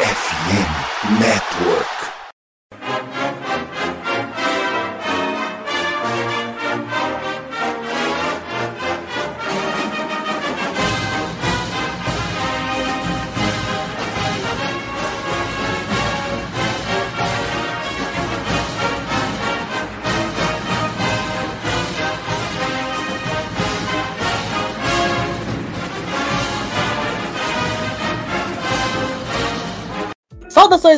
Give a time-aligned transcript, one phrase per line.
[0.00, 2.17] FM Network.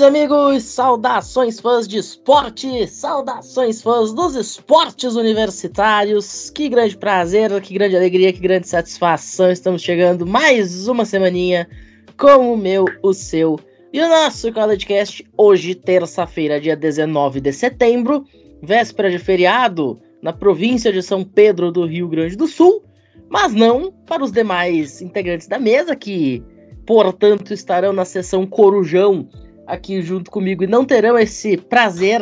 [0.00, 0.62] Saudações, amigos!
[0.62, 2.86] Saudações, fãs de esporte!
[2.86, 6.48] Saudações, fãs dos esportes universitários!
[6.48, 9.50] Que grande prazer, que grande alegria, que grande satisfação!
[9.50, 11.68] Estamos chegando mais uma semaninha
[12.16, 13.60] com o meu, o seu
[13.92, 15.26] e o nosso CollegeCast.
[15.36, 18.24] Hoje, terça-feira, dia 19 de setembro,
[18.62, 22.82] véspera de feriado na província de São Pedro do Rio Grande do Sul,
[23.28, 26.42] mas não para os demais integrantes da mesa que,
[26.86, 29.28] portanto, estarão na sessão Corujão
[29.70, 32.20] aqui junto comigo e não terão esse prazer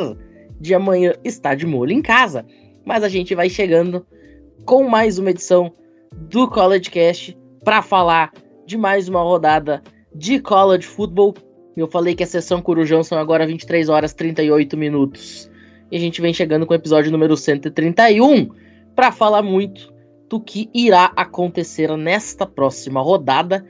[0.61, 2.45] de amanhã estar de molho em casa,
[2.85, 4.07] mas a gente vai chegando
[4.65, 5.73] com mais uma edição
[6.13, 8.33] do College Cast para falar
[8.67, 9.83] de mais uma rodada
[10.15, 11.35] de college football.
[11.77, 15.51] Eu falei que a sessão Corujão são agora 23 horas 38 minutos.
[15.91, 18.51] E a gente vem chegando com o episódio número 131
[18.95, 19.93] para falar muito
[20.29, 23.65] do que irá acontecer nesta próxima rodada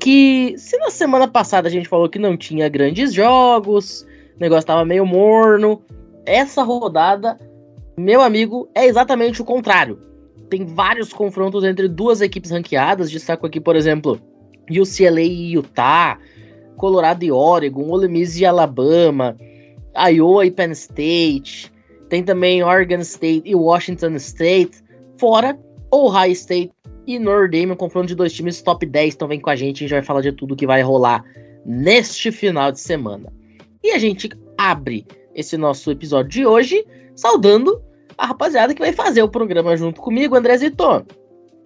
[0.00, 4.66] que se na semana passada a gente falou que não tinha grandes jogos, o negócio
[4.66, 5.82] tava meio morno,
[6.24, 7.38] essa rodada,
[7.96, 9.98] meu amigo, é exatamente o contrário.
[10.50, 14.20] Tem vários confrontos entre duas equipes ranqueadas, destaco aqui, por exemplo,
[14.70, 16.18] UCLA e Utah,
[16.76, 19.36] Colorado e Oregon, Ole Miss e Alabama,
[19.96, 21.72] Iowa e Penn State,
[22.08, 24.84] tem também Oregon State e Washington State,
[25.18, 25.58] fora
[25.90, 26.72] Ohio State
[27.06, 29.14] e Notre Dame, um confronto de dois times top 10.
[29.14, 31.24] Então vem com a gente, a gente vai falar de tudo que vai rolar
[31.64, 33.32] neste final de semana.
[33.82, 37.80] E a gente abre esse nosso episódio de hoje saudando
[38.18, 41.06] a rapaziada que vai fazer o programa junto comigo, André Zito.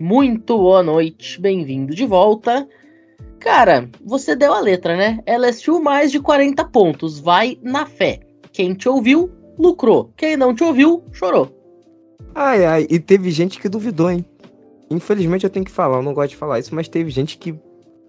[0.01, 2.67] Muito boa noite, bem-vindo de volta.
[3.39, 5.21] Cara, você deu a letra, né?
[5.27, 8.21] LSU mais de 40 pontos, vai na fé.
[8.53, 10.13] Quem te ouviu, lucrou.
[10.17, 11.55] Quem não te ouviu, chorou.
[12.35, 14.25] Ai, ai, e teve gente que duvidou, hein?
[14.91, 17.55] Infelizmente eu tenho que falar, eu não gosto de falar isso, mas teve gente que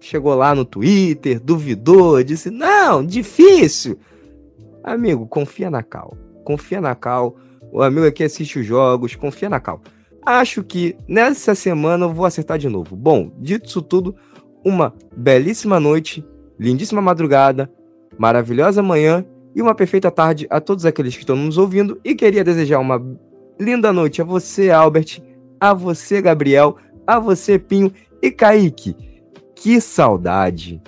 [0.00, 3.98] chegou lá no Twitter, duvidou, disse: não, difícil.
[4.82, 6.16] Amigo, confia na Cal.
[6.44, 7.36] Confia na Cal.
[7.70, 9.80] O amigo aqui assiste os jogos, confia na Cal.
[10.26, 12.96] Acho que nessa semana eu vou acertar de novo.
[12.96, 14.14] Bom, dito isso tudo,
[14.64, 16.24] uma belíssima noite,
[16.58, 17.70] lindíssima madrugada,
[18.18, 22.00] maravilhosa manhã e uma perfeita tarde a todos aqueles que estão nos ouvindo.
[22.04, 23.00] E queria desejar uma
[23.58, 25.20] linda noite a você, Albert,
[25.62, 28.96] a você, Gabriel, a você, Pinho e Kaique.
[29.54, 30.82] Que saudade!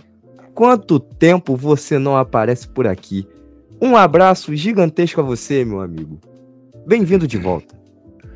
[0.52, 3.24] Quanto tempo você não aparece por aqui?
[3.80, 6.18] Um abraço gigantesco a você, meu amigo.
[6.84, 7.72] Bem-vindo de volta.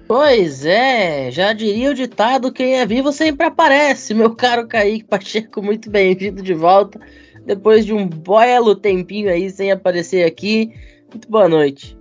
[0.06, 5.60] Pois é, já diria o ditado: quem é vivo sempre aparece, meu caro Kaique Pacheco.
[5.60, 7.00] Muito bem-vindo de volta.
[7.46, 10.72] Depois de um belo tempinho aí sem aparecer aqui.
[11.10, 11.97] Muito boa noite.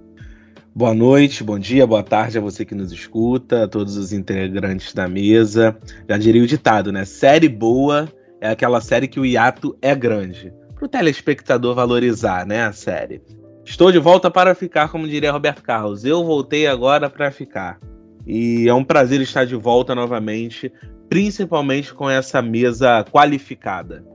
[0.77, 4.93] Boa noite, bom dia, boa tarde a você que nos escuta, a todos os integrantes
[4.93, 5.75] da mesa.
[6.07, 7.03] Já diria o ditado, né?
[7.03, 8.07] Série boa
[8.39, 10.53] é aquela série que o hiato é grande.
[10.75, 13.23] Para o telespectador valorizar, né, a série.
[13.65, 16.05] Estou de volta para ficar, como diria Roberto Carlos.
[16.05, 17.79] Eu voltei agora para ficar.
[18.27, 20.71] E é um prazer estar de volta novamente,
[21.09, 24.05] principalmente com essa mesa qualificada.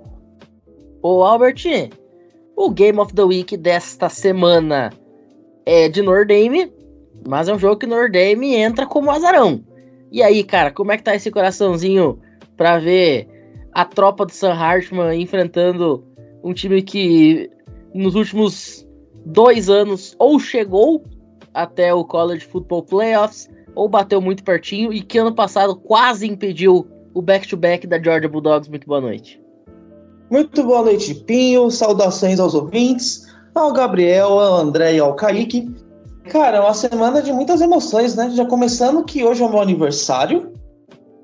[1.02, 1.90] Ô, Albert,
[2.54, 4.92] o Game of the Week desta semana
[5.64, 6.72] é de Nordame,
[7.26, 9.62] mas é um jogo que Nordame entra como azarão.
[10.10, 12.18] E aí, cara, como é que tá esse coraçãozinho
[12.56, 13.28] pra ver
[13.72, 16.04] a tropa do Sam Hartman enfrentando
[16.44, 17.50] um time que
[17.94, 18.86] nos últimos
[19.24, 21.04] dois anos ou chegou
[21.54, 26.86] até o College Football Playoffs ou bateu muito pertinho e que ano passado quase impediu
[27.14, 28.68] o back-to-back -back da Georgia Bulldogs.
[28.68, 29.40] Muito boa noite.
[30.30, 31.70] Muito boa noite, Pinho.
[31.70, 35.70] Saudações aos ouvintes ao Gabriel, ao André e ao Kaique.
[36.24, 38.30] Cara, é uma semana de muitas emoções, né?
[38.30, 40.52] Já começando que hoje é o meu aniversário.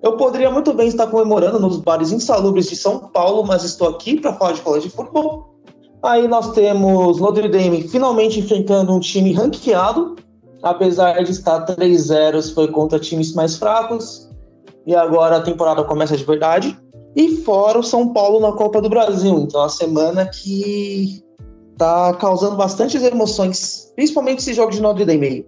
[0.02, 4.20] Eu poderia muito bem estar comemorando nos bares insalubres de São Paulo, mas estou aqui
[4.20, 5.54] para falar de colégio de futebol.
[6.02, 10.14] Aí nós temos Notre Dame finalmente enfrentando um time ranqueado,
[10.62, 14.28] apesar de estar 3-0, foi contra times mais fracos.
[14.86, 16.78] E agora a temporada começa de verdade.
[17.16, 19.40] E fora o São Paulo na Copa do Brasil.
[19.40, 21.20] Então, a semana que
[21.78, 25.46] tá causando bastantes emoções, principalmente esse jogo de Notre Dame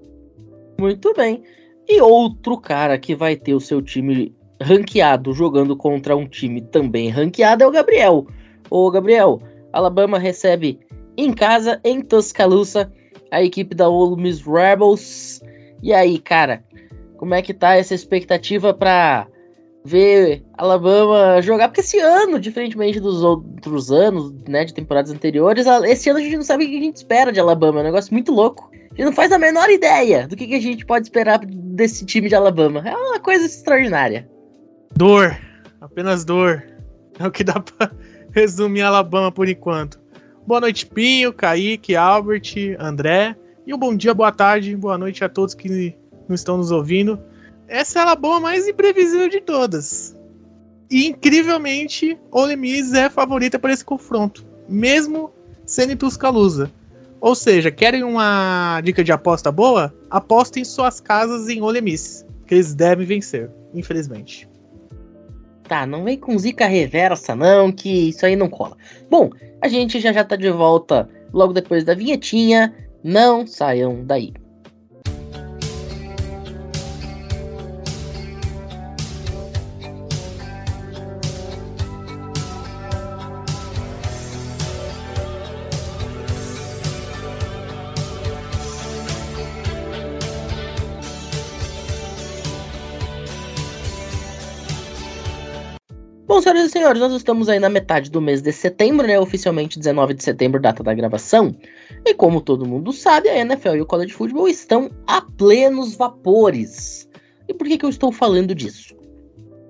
[0.79, 1.43] Muito bem.
[1.89, 7.09] E outro cara que vai ter o seu time ranqueado jogando contra um time também
[7.09, 8.27] ranqueado é o Gabriel.
[8.71, 9.41] Ô, Gabriel,
[9.73, 10.79] Alabama recebe
[11.17, 12.93] em casa, em Tuscaloosa,
[13.31, 15.41] a equipe da Ole Miss Rebels.
[15.83, 16.63] E aí, cara,
[17.17, 19.27] como é que tá essa expectativa para
[19.85, 21.69] ver Alabama jogar?
[21.69, 26.37] Porque esse ano, diferentemente dos outros anos, né, de temporadas anteriores, esse ano a gente
[26.37, 27.81] não sabe o que a gente espera de Alabama.
[27.81, 28.71] É um negócio muito louco.
[28.73, 32.29] A gente não faz a menor ideia do que, a gente pode esperar desse time
[32.29, 32.83] de Alabama.
[32.85, 34.29] É uma coisa extraordinária.
[34.97, 35.39] Dor.
[35.81, 36.63] Apenas dor.
[37.19, 37.91] É o que dá pra
[38.33, 40.01] resumir Alabama por enquanto.
[40.47, 43.37] Boa noite, Pinho, Kaique, Albert, André.
[43.67, 45.95] E um bom dia, boa tarde, boa noite a todos que
[46.29, 47.21] não estão nos ouvindo.
[47.71, 50.17] Essa é a Alabama mais imprevisível de todas.
[50.91, 55.33] E incrivelmente, Ole Miss é a favorita para esse confronto, mesmo
[55.65, 56.69] sendo Tuscaloosa.
[57.21, 59.95] Ou seja, querem uma dica de aposta boa?
[60.11, 64.49] Apostem suas casas em Ole Miss, que eles devem vencer, infelizmente.
[65.63, 68.77] Tá, não vem com zica reversa não, que isso aí não cola.
[69.09, 69.31] Bom,
[69.63, 72.75] a gente já já tá de volta logo depois da vinhetinha.
[73.05, 74.33] Não saiam daí.
[96.41, 99.21] Bom, senhoras e senhores, nós estamos aí na metade do mês de setembro, né?
[99.21, 101.55] Oficialmente 19 de setembro, data da gravação.
[102.03, 107.07] E como todo mundo sabe, a NFL e o College Football estão a plenos vapores.
[107.47, 108.97] E por que, que eu estou falando disso?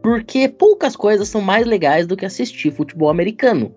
[0.01, 3.75] Porque poucas coisas são mais legais do que assistir futebol americano.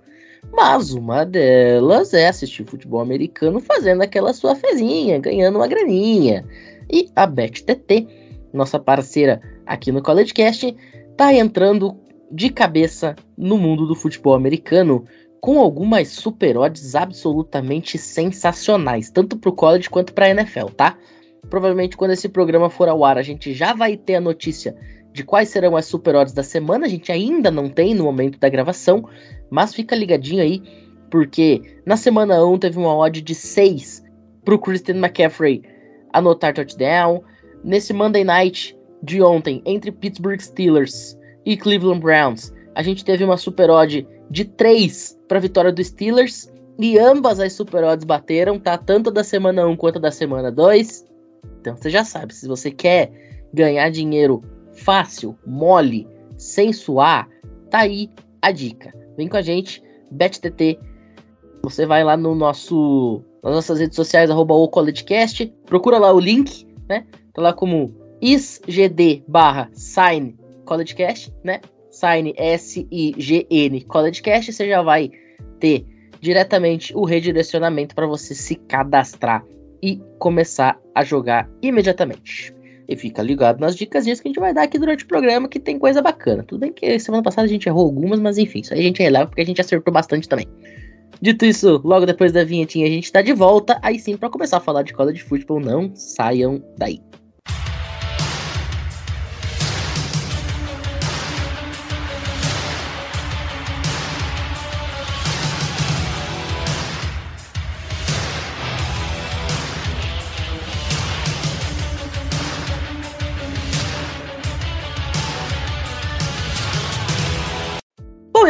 [0.51, 6.45] Mas uma delas é assistir futebol americano fazendo aquela sua fezinha, ganhando uma graninha.
[6.91, 8.07] E a BetTT,
[8.53, 10.75] nossa parceira aqui no CollegeCast,
[11.17, 12.02] tá entrando
[12.33, 15.05] de cabeça no mundo do futebol americano
[15.39, 20.97] com algumas super odds absolutamente sensacionais, tanto para o college quanto para a NFL, tá?
[21.47, 24.75] Provavelmente quando esse programa for ao ar, a gente já vai ter a notícia
[25.11, 26.87] de quais serão as super odds da semana.
[26.87, 29.07] A gente ainda não tem no momento da gravação,
[29.51, 30.63] mas fica ligadinho aí,
[31.11, 34.03] porque na semana 1 teve uma odd de 6
[34.43, 35.61] para o Christian McCaffrey
[36.11, 37.21] anotar touchdown.
[37.63, 41.15] Nesse Monday Night de ontem, entre Pittsburgh Steelers
[41.45, 42.53] e Cleveland Browns.
[42.75, 47.39] A gente teve uma super odd de 3 para a vitória dos Steelers e ambas
[47.39, 48.77] as super odds bateram, tá?
[48.77, 51.05] Tanto da semana 1 quanto da semana 2.
[51.61, 53.11] Então você já sabe, se você quer
[53.53, 54.43] ganhar dinheiro
[54.73, 56.07] fácil, mole,
[56.37, 57.29] sem suar,
[57.69, 58.09] tá aí
[58.41, 58.93] a dica.
[59.15, 60.79] Vem com a gente, BetTT.
[61.63, 66.19] Você vai lá no nosso nas nossas redes sociais arroba o CollegeCast, procura lá o
[66.19, 67.05] link, né?
[67.33, 71.61] Tá lá como isgd barra sign CollegeCast, né?
[71.91, 75.11] Sign S-I-G-N CollegeCast, você já vai
[75.59, 75.85] ter
[76.19, 79.45] diretamente o redirecionamento para você se cadastrar
[79.81, 82.53] e começar a jogar imediatamente.
[82.87, 85.59] E fica ligado nas dicas que a gente vai dar aqui durante o programa, que
[85.59, 86.43] tem coisa bacana.
[86.43, 89.01] Tudo bem que semana passada a gente errou algumas, mas enfim, isso aí a gente
[89.01, 90.47] releva porque a gente acertou bastante também.
[91.21, 94.57] Dito isso, logo depois da vinhetinha a gente tá de volta, aí sim para começar
[94.57, 96.99] a falar de college football, não saiam daí.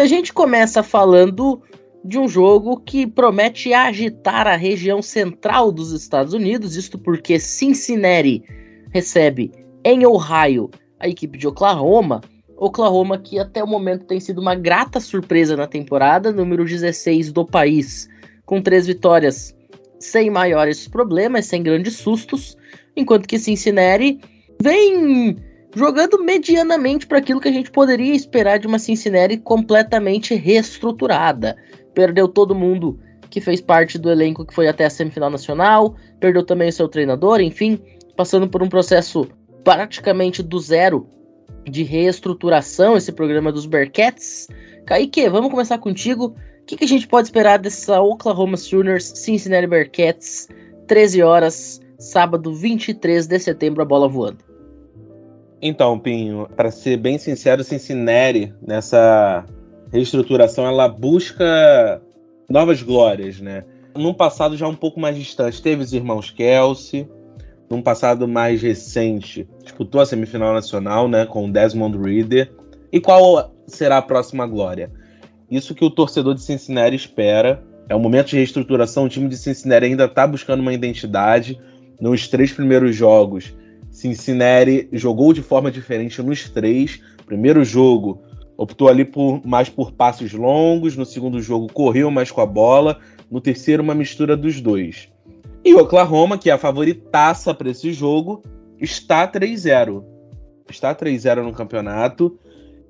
[0.03, 1.62] A gente começa falando
[2.03, 8.43] de um jogo que promete agitar a região central dos Estados Unidos, isto porque Cincinnati
[8.91, 10.69] recebe em Ohio
[11.00, 12.19] a equipe de Oklahoma.
[12.57, 17.45] Oklahoma que até o momento tem sido uma grata surpresa na temporada, número 16 do
[17.45, 18.10] país,
[18.45, 19.55] com três vitórias
[20.00, 22.57] sem maiores problemas, sem grandes sustos,
[22.93, 24.19] enquanto que Cincinnati
[24.62, 25.38] vem
[25.75, 31.55] jogando medianamente para aquilo que a gente poderia esperar de uma Cincinnati completamente reestruturada.
[31.93, 32.99] Perdeu todo mundo
[33.29, 36.87] que fez parte do elenco que foi até a semifinal nacional, perdeu também o seu
[36.87, 37.81] treinador, enfim,
[38.15, 39.27] passando por um processo
[39.63, 41.07] praticamente do zero
[41.63, 44.47] de reestruturação esse programa dos Bearcats.
[44.85, 46.35] Kaique, vamos começar contigo.
[46.61, 50.47] O que, que a gente pode esperar dessa Oklahoma Sooners Cincinnati Bearcats?
[50.87, 54.52] 13 horas, sábado 23 de setembro, a bola voando.
[55.65, 59.46] Então, Pinho, para ser bem sincero, Cincinnati, nessa
[59.93, 62.01] reestruturação, ela busca
[62.50, 63.63] novas glórias, né?
[63.96, 67.08] Num passado já um pouco mais distante, teve os irmãos Kelsey.
[67.70, 71.25] Num passado mais recente, disputou a semifinal nacional, né?
[71.25, 72.51] Com Desmond Reader.
[72.91, 74.91] E qual será a próxima glória?
[75.50, 77.63] Isso que o torcedor de Cincinnati espera.
[77.88, 79.05] É um momento de reestruturação.
[79.05, 81.58] O time de Cincinnati ainda está buscando uma identidade.
[82.01, 83.55] Nos três primeiros jogos,
[83.93, 87.00] Cincinnati jogou de forma diferente nos três.
[87.25, 88.21] Primeiro jogo,
[88.57, 90.97] optou ali por mais por passos longos.
[90.97, 93.00] No segundo jogo, correu mais com a bola.
[93.29, 95.07] No terceiro, uma mistura dos dois.
[95.63, 98.43] E o Oklahoma, que é a favoritaça para esse jogo,
[98.81, 100.03] está 3-0.
[100.69, 102.38] Está 3-0 no campeonato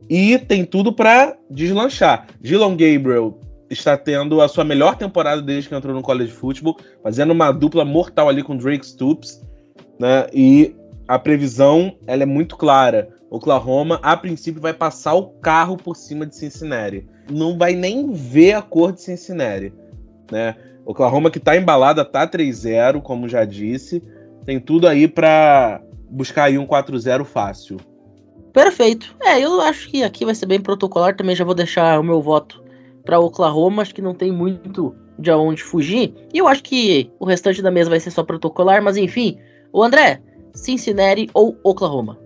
[0.09, 2.27] e tem tudo para deslanchar.
[2.39, 7.31] Dylan Gabriel está tendo a sua melhor temporada desde que entrou no college football, fazendo
[7.31, 9.41] uma dupla mortal ali com Drake Stoops,
[9.99, 10.27] né?
[10.33, 10.75] E
[11.07, 13.09] a previsão ela é muito clara.
[13.29, 17.07] Oklahoma, a princípio, vai passar o carro por cima de Cincinnati.
[17.31, 19.73] Não vai nem ver a cor de Cincinnati,
[20.31, 20.55] né?
[20.85, 24.03] Oklahoma que tá embalada, tá 3-0, como já disse.
[24.45, 27.77] Tem tudo aí para buscar aí um 4-0 fácil.
[28.51, 29.15] Perfeito.
[29.23, 31.15] É, eu acho que aqui vai ser bem protocolar.
[31.15, 32.63] Também já vou deixar o meu voto
[33.03, 33.81] para Oklahoma.
[33.81, 36.13] Acho que não tem muito de onde fugir.
[36.31, 38.83] E eu acho que o restante da mesa vai ser só protocolar.
[38.83, 39.39] Mas enfim,
[39.71, 40.21] o André,
[40.53, 42.19] Cincinnati ou Oklahoma?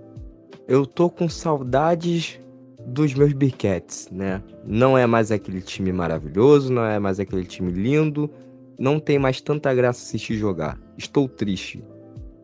[0.68, 2.40] Eu tô com saudades
[2.86, 4.44] dos meus Bearcats, né?
[4.66, 8.30] Não é mais aquele time maravilhoso, não é mais aquele time lindo,
[8.78, 10.78] não tem mais tanta graça assistir jogar.
[10.98, 11.84] Estou triste.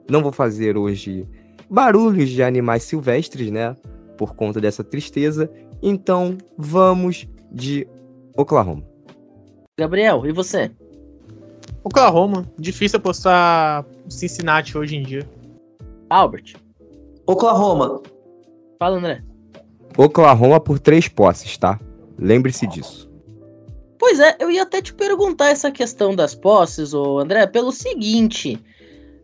[0.10, 1.28] Não vou fazer hoje
[1.70, 3.76] barulhos de animais silvestres, né?
[4.18, 5.50] Por conta dessa tristeza.
[5.82, 7.88] Então, vamos de
[8.38, 8.84] Oklahoma.
[9.78, 10.72] Gabriel, e você?
[11.84, 12.46] Oklahoma.
[12.58, 15.28] Difícil apostar Cincinnati hoje em dia.
[16.10, 16.56] Albert.
[17.26, 18.02] Oklahoma.
[18.80, 19.24] Fala, André.
[19.98, 21.80] Oklahoma por três posses, tá?
[22.18, 23.10] Lembre-se disso.
[24.00, 28.60] Pois é, eu ia até te perguntar essa questão das posses, ô André, pelo seguinte.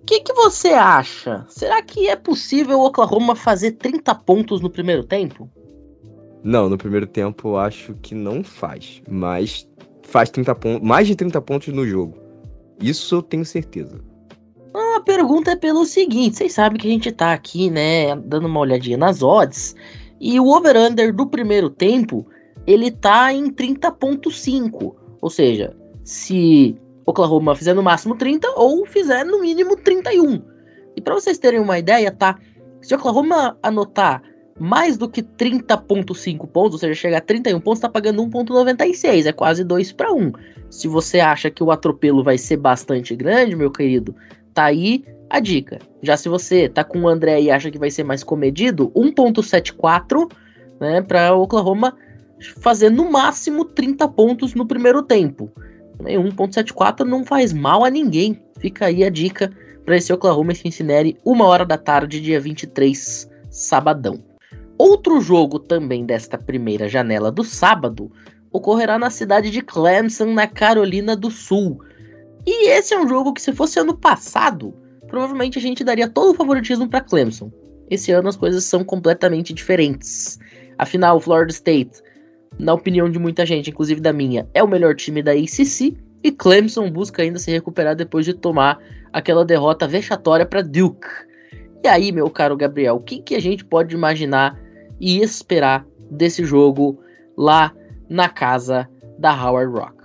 [0.01, 1.45] O que, que você acha?
[1.49, 5.49] Será que é possível o Oklahoma fazer 30 pontos no primeiro tempo?
[6.43, 9.01] Não, no primeiro tempo eu acho que não faz.
[9.09, 9.67] Mas
[10.03, 12.17] faz 30 pontos, mais de 30 pontos no jogo.
[12.81, 13.99] Isso eu tenho certeza.
[14.73, 18.59] A pergunta é pelo seguinte: vocês sabem que a gente tá aqui, né, dando uma
[18.59, 19.75] olhadinha nas odds.
[20.19, 22.25] E o over-under do primeiro tempo
[22.67, 24.95] ele tá em 30.5.
[25.21, 30.41] Ou seja, se Oklahoma fizer no máximo 30 ou fizer no mínimo 31.
[30.95, 32.37] E para vocês terem uma ideia, tá?
[32.81, 34.21] Se Oklahoma anotar
[34.59, 39.31] mais do que 30.5 pontos, ou seja, chegar a 31 pontos, tá pagando 1.96, é
[39.31, 40.33] quase 2 para 1.
[40.69, 44.13] Se você acha que o atropelo vai ser bastante grande, meu querido,
[44.53, 45.79] tá aí a dica.
[46.01, 50.31] Já se você tá com o André e acha que vai ser mais comedido, 1.74,
[50.79, 51.95] né, para Oklahoma
[52.61, 55.51] fazer no máximo 30 pontos no primeiro tempo.
[55.99, 58.41] 1.74 não faz mal a ninguém.
[58.59, 59.51] Fica aí a dica
[59.85, 64.23] para esse Oklahoma e Cincinnati, uma hora da tarde, dia 23, sabadão.
[64.77, 68.11] Outro jogo também desta primeira janela do sábado
[68.51, 71.81] ocorrerá na cidade de Clemson, na Carolina do Sul.
[72.45, 74.73] E esse é um jogo que, se fosse ano passado,
[75.07, 77.51] provavelmente a gente daria todo o favoritismo para Clemson.
[77.89, 80.39] Esse ano as coisas são completamente diferentes.
[80.77, 82.01] Afinal, o Florida State
[82.57, 85.97] na opinião de muita gente, inclusive da minha, é o melhor time da ACC.
[86.21, 88.79] E Clemson busca ainda se recuperar depois de tomar
[89.13, 91.07] aquela derrota vexatória para Duke.
[91.81, 94.59] E aí, meu caro Gabriel, o que, que a gente pode imaginar
[94.99, 96.99] e esperar desse jogo
[97.37, 97.73] lá
[98.09, 99.98] na casa da Howard Rock?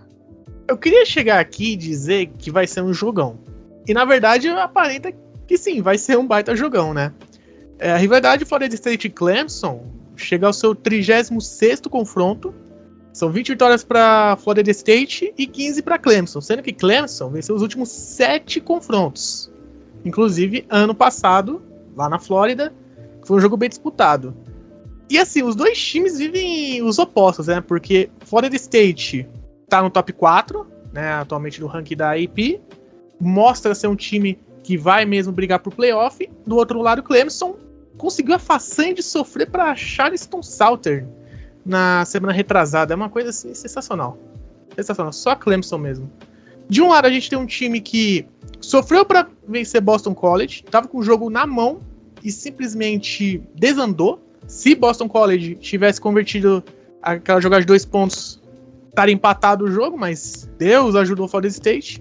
[0.66, 3.38] Eu queria chegar aqui e dizer que vai ser um jogão.
[3.86, 5.12] E na verdade aparenta
[5.46, 7.12] que sim, vai ser um baita jogão, né?
[7.78, 9.84] É, a rivalidade Florida State e Clemson
[10.16, 12.54] chega ao seu 36 confronto.
[13.12, 17.62] São 20 vitórias para Florida State e 15 para Clemson, sendo que Clemson venceu os
[17.62, 19.52] últimos 7 confrontos.
[20.04, 21.62] Inclusive, ano passado,
[21.96, 22.72] lá na Flórida,
[23.24, 24.34] foi um jogo bem disputado.
[25.08, 27.60] E assim, os dois times vivem os opostos, né?
[27.60, 29.28] Porque Florida State
[29.76, 31.14] tá no top 4, né?
[31.14, 32.60] Atualmente no ranking da AP.
[33.20, 36.28] Mostra ser um time que vai mesmo brigar pro playoff.
[36.46, 37.56] Do outro lado, Clemson
[37.96, 41.06] conseguiu a façanha de sofrer para Charleston Southern
[41.64, 42.92] na semana retrasada.
[42.92, 44.18] É uma coisa assim sensacional.
[44.74, 45.12] Sensacional.
[45.12, 46.10] Só a Clemson mesmo.
[46.68, 48.26] De um lado, a gente tem um time que
[48.60, 51.80] sofreu para vencer Boston College, tava com o jogo na mão
[52.22, 54.20] e simplesmente desandou.
[54.46, 56.64] Se Boston College tivesse convertido
[57.02, 58.40] aquela jogada de dois pontos,
[58.94, 62.00] estaria empatado o jogo, mas Deus ajudou o Florida State.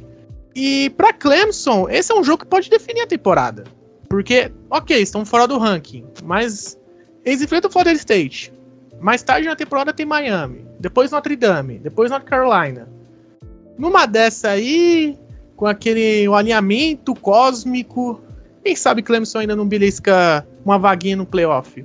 [0.56, 3.64] E para Clemson, esse é um jogo que pode definir a temporada.
[4.08, 6.80] Porque, ok, estão fora do ranking, mas
[7.26, 8.54] eles enfrentam o Florida State.
[9.02, 12.88] Mais tarde na temporada tem Miami, depois Notre Dame, depois North Carolina.
[13.78, 15.18] Numa dessa aí,
[15.56, 18.22] com aquele um alinhamento cósmico,
[18.64, 21.84] quem sabe Clemson ainda não belisca uma vaguinha no playoff.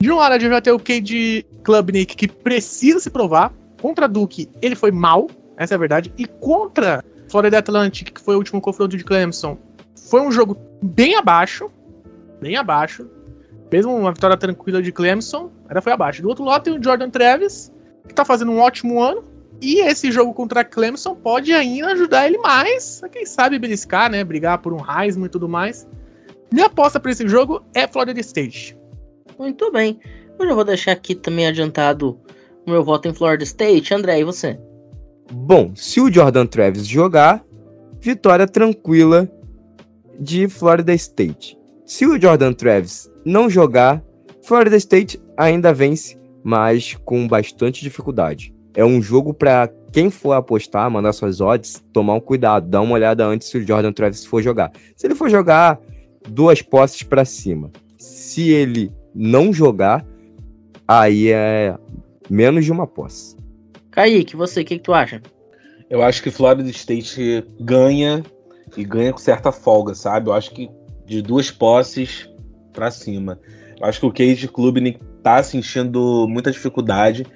[0.00, 3.52] De um lado a gente vai ter o Cade Klubnik que precisa se provar.
[3.86, 6.12] Contra Duke ele foi mal, Essa é a verdade.
[6.18, 9.56] E contra Florida Atlantic, que foi o último confronto de Clemson,
[10.08, 11.70] foi um jogo bem abaixo.
[12.40, 13.08] Bem abaixo.
[13.70, 16.20] Mesmo uma vitória tranquila de Clemson, era foi abaixo.
[16.20, 17.72] Do outro lado tem o Jordan Travis,
[18.08, 19.22] que tá fazendo um ótimo ano.
[19.62, 24.24] E esse jogo contra Clemson pode ainda ajudar ele mais, a quem sabe beliscar, né?
[24.24, 25.86] Brigar por um Heisman e tudo mais.
[26.52, 28.76] Minha aposta para esse jogo é Florida State.
[29.38, 30.00] Muito bem.
[30.40, 32.18] Eu já vou deixar aqui também adiantado
[32.66, 33.94] meu voto em Florida State.
[33.94, 34.58] André, e você?
[35.32, 37.44] Bom, se o Jordan Travis jogar,
[38.00, 39.28] vitória tranquila
[40.18, 41.58] de Florida State.
[41.84, 44.02] Se o Jordan Travis não jogar,
[44.42, 48.54] Florida State ainda vence, mas com bastante dificuldade.
[48.74, 52.94] É um jogo para quem for apostar, mandar suas odds, tomar um cuidado, dar uma
[52.94, 54.70] olhada antes se o Jordan Travis for jogar.
[54.94, 55.80] Se ele for jogar,
[56.28, 57.70] duas posses para cima.
[57.98, 60.04] Se ele não jogar,
[60.86, 61.74] aí é
[62.28, 63.36] menos de uma posse.
[63.90, 65.22] Kaique, você, o que, que tu acha?
[65.88, 68.22] Eu acho que Florida State ganha
[68.76, 70.28] e ganha com certa folga, sabe?
[70.28, 70.68] Eu acho que
[71.06, 72.28] de duas posses
[72.72, 73.40] para cima.
[73.80, 74.78] Eu acho que o Cage Club
[75.22, 77.26] tá sentindo muita dificuldade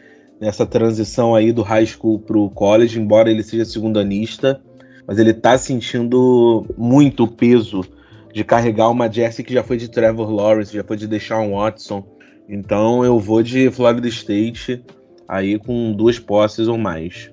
[0.41, 4.61] nessa transição aí do high school pro college, embora ele seja segundanista,
[5.07, 7.85] mas ele tá sentindo muito o peso
[8.33, 12.05] de carregar uma Jessie que já foi de Trevor Lawrence, já foi de Deshaun Watson.
[12.51, 14.85] Então eu vou de Florida State
[15.29, 17.33] aí com duas posses ou mais.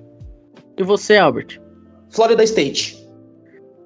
[0.76, 1.60] E você, Albert?
[2.08, 2.96] Florida State.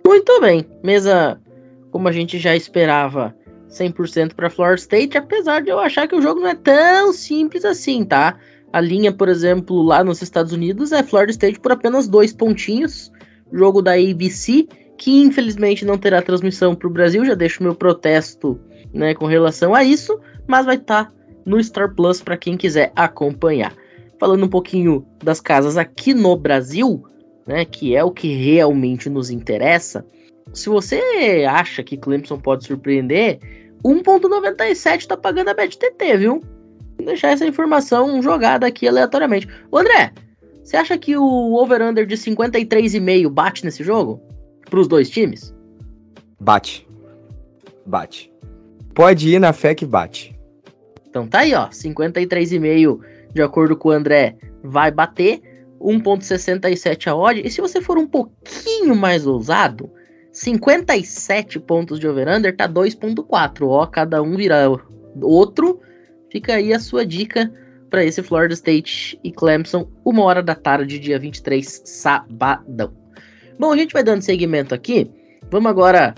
[0.07, 0.67] Muito bem.
[0.85, 1.41] Mesa,
[1.91, 3.35] como a gente já esperava,
[3.71, 7.65] 100% para Florida State, apesar de eu achar que o jogo não é tão simples
[7.65, 8.39] assim, tá?
[8.71, 13.11] A linha, por exemplo, lá nos Estados Unidos é Florida State por apenas dois pontinhos.
[13.51, 18.61] Jogo da ABC, que infelizmente não terá transmissão para o Brasil, já deixo meu protesto
[18.93, 22.93] né, com relação a isso, mas vai estar tá no Star Plus para quem quiser
[22.97, 23.75] acompanhar.
[24.19, 27.03] Falando um pouquinho das casas aqui no Brasil,
[27.47, 30.05] né, que é o que realmente nos interessa.
[30.53, 33.39] Se você acha que Clemson pode surpreender,
[33.85, 36.43] 1.97 tá pagando a BetTT, viu?
[36.97, 39.49] Vou deixar essa informação jogada aqui aleatoriamente.
[39.71, 40.13] Ô André,
[40.63, 44.21] você acha que o over-under de 53,5 bate nesse jogo?
[44.71, 45.55] Pros dois times?
[46.41, 46.87] Bate.
[47.85, 48.33] Bate.
[48.95, 50.32] Pode ir na fé que bate.
[51.13, 51.69] Então tá aí, ó.
[51.69, 53.01] 53,5
[53.35, 55.43] de acordo com o André vai bater.
[55.79, 57.43] 1.67 a odd.
[57.45, 59.91] E se você for um pouquinho mais ousado,
[60.33, 63.69] 57 pontos de over-under tá 2.4.
[63.69, 64.71] Ó, cada um vira
[65.21, 65.81] outro.
[66.31, 67.53] Fica aí a sua dica
[67.91, 72.95] para esse Florida State e Clemson, uma hora da tarde, dia 23, sabadão.
[73.59, 75.11] Bom, a gente vai dando seguimento aqui.
[75.51, 76.15] Vamos agora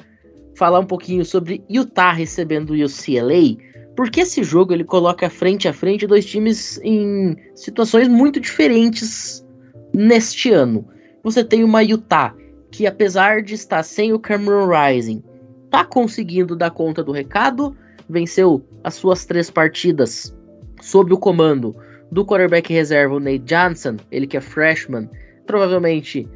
[0.57, 3.57] falar um pouquinho sobre Utah recebendo o UCLA,
[3.96, 9.46] porque esse jogo ele coloca frente a frente dois times em situações muito diferentes
[9.92, 10.87] neste ano.
[11.22, 12.35] Você tem uma Utah
[12.70, 15.22] que apesar de estar sem o Cameron Rising,
[15.70, 17.76] tá conseguindo dar conta do recado,
[18.09, 20.37] venceu as suas três partidas
[20.80, 21.74] sob o comando
[22.11, 25.09] do quarterback reserva, o Nate Johnson, ele que é freshman,
[25.46, 26.28] provavelmente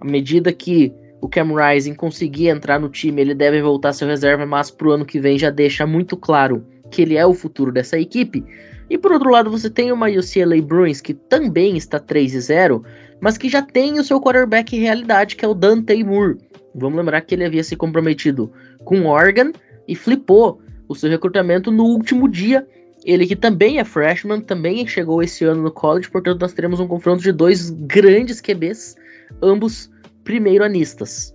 [0.00, 4.44] à medida que o Cam Rising conseguir entrar no time, ele deve voltar seu reserva,
[4.44, 7.98] mas pro ano que vem já deixa muito claro que ele é o futuro dessa
[7.98, 8.44] equipe.
[8.88, 12.84] E por outro lado, você tem uma UCLA Bruins que também está 3 0,
[13.20, 16.38] mas que já tem o seu quarterback realidade, que é o Dante Moore.
[16.72, 18.52] Vamos lembrar que ele havia se comprometido
[18.84, 19.50] com Oregon
[19.88, 22.64] e flipou o seu recrutamento no último dia.
[23.04, 26.86] Ele que também é freshman, também chegou esse ano no college, portanto nós teremos um
[26.86, 28.94] confronto de dois grandes QBs,
[29.42, 29.90] ambos
[30.22, 31.34] primeiro-anistas.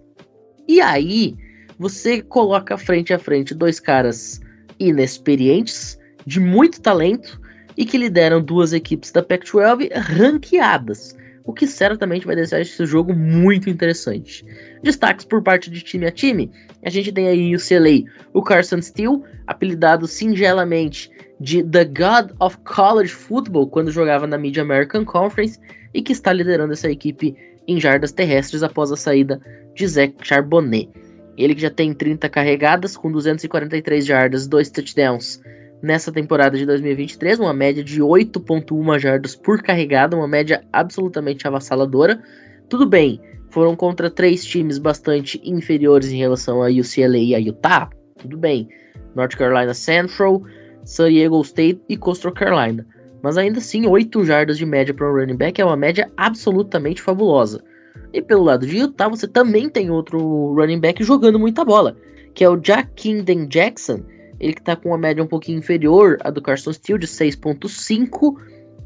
[0.68, 1.36] E aí,
[1.78, 4.40] você coloca frente a frente dois caras
[4.80, 7.40] inexperientes, de muito talento,
[7.78, 11.16] e que lideram duas equipes da Pac-12 ranqueadas,
[11.46, 14.46] o que certamente vai deixar esse jogo muito interessante.
[14.84, 16.52] Destaques por parte de time a time,
[16.84, 22.58] a gente tem aí o CLA, o Carson Steele, apelidado singelamente de The God of
[22.60, 25.60] College Football quando jogava na Mid American Conference
[25.94, 27.36] e que está liderando essa equipe
[27.68, 29.40] em jardas terrestres após a saída
[29.74, 30.90] de Zach Charbonnet.
[31.40, 35.42] Ele que já tem 30 carregadas com 243 jardas, 2 touchdowns
[35.82, 42.22] nessa temporada de 2023, uma média de 8.1 jardas por carregada, uma média absolutamente avassaladora.
[42.68, 47.90] Tudo bem, foram contra três times bastante inferiores em relação a UCLA e a Utah.
[48.18, 48.68] Tudo bem.
[49.16, 50.44] North Carolina Central,
[50.84, 52.86] San Diego State e Coastal Carolina.
[53.24, 57.02] Mas ainda assim, 8 jardas de média para um running back é uma média absolutamente
[57.02, 57.64] fabulosa.
[58.14, 61.96] E pelo lado de Utah, você também tem outro running back jogando muita bola,
[62.34, 64.02] que é o Jack Kinden Jackson.
[64.40, 68.36] Ele que está com uma média um pouquinho inferior à do Carson Steele, de 6.5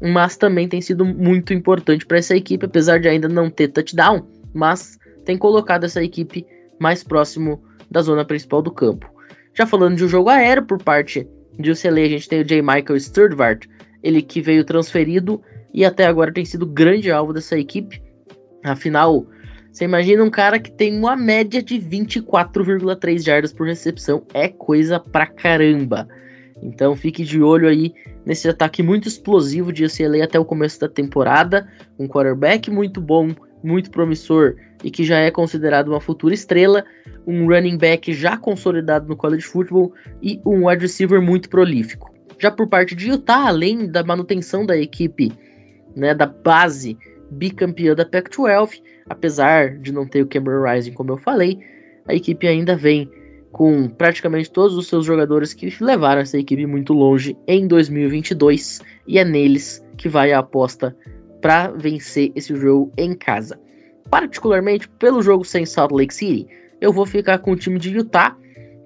[0.00, 4.26] mas também tem sido muito importante para essa equipe, apesar de ainda não ter touchdown,
[4.52, 6.46] mas tem colocado essa equipe
[6.78, 9.10] mais próximo da zona principal do campo.
[9.54, 11.26] Já falando de um jogo aéreo por parte
[11.58, 12.60] de UCLA, a gente tem o J.
[12.60, 13.66] Michael Sturdvart,
[14.02, 15.40] ele que veio transferido
[15.72, 18.02] e até agora tem sido grande alvo dessa equipe.
[18.64, 19.26] Afinal,
[19.70, 24.98] você imagina um cara que tem uma média de 24,3 jardas por recepção, é coisa
[24.98, 26.08] pra caramba.
[26.62, 27.92] Então fique de olho aí
[28.24, 33.34] nesse ataque muito explosivo de UCLA até o começo da temporada, um quarterback muito bom,
[33.62, 36.84] muito promissor e que já é considerado uma futura estrela,
[37.26, 42.14] um running back já consolidado no college football e um wide receiver muito prolífico.
[42.38, 45.32] Já por parte de Utah, além da manutenção da equipe,
[45.94, 46.96] né, da base
[47.34, 51.58] bicampeã da Pac-12, apesar de não ter o Cameron Rising, como eu falei,
[52.06, 53.10] a equipe ainda vem
[53.52, 59.18] com praticamente todos os seus jogadores que levaram essa equipe muito longe em 2022 e
[59.18, 60.94] é neles que vai a aposta
[61.40, 63.58] para vencer esse jogo em casa.
[64.10, 66.48] Particularmente pelo jogo sem Salt Lake City,
[66.80, 68.36] eu vou ficar com o time de Utah,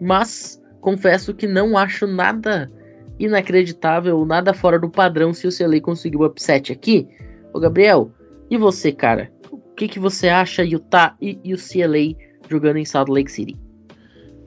[0.01, 2.71] mas confesso que não acho nada
[3.19, 7.09] inacreditável, nada fora do padrão se o CLA conseguir o upset aqui.
[7.53, 8.11] Ô Gabriel,
[8.51, 9.33] e você, cara?
[9.51, 12.17] O que, que você acha Utah e, e o CLA
[12.49, 13.57] jogando em Salt Lake City?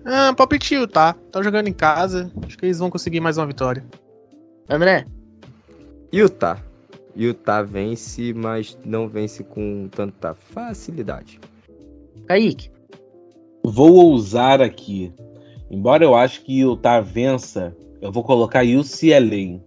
[0.06, 1.14] Ah, palpite Utah.
[1.32, 2.32] Tá jogando em casa.
[2.46, 3.86] Acho que eles vão conseguir mais uma vitória.
[4.70, 5.06] André?
[6.12, 6.60] Utah.
[7.16, 11.40] Utah vence, mas não vence com tanta facilidade.
[12.26, 12.72] Kaique?
[13.64, 15.14] Vou ousar aqui.
[15.70, 19.62] Embora eu acho que Utah vença, eu vou colocar UCLA.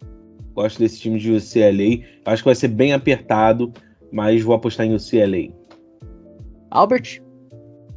[0.52, 2.04] Gosto desse time de UCLA.
[2.24, 3.72] Acho que vai ser bem apertado,
[4.14, 5.52] mas vou apostar em UCLA.
[6.70, 7.20] Albert?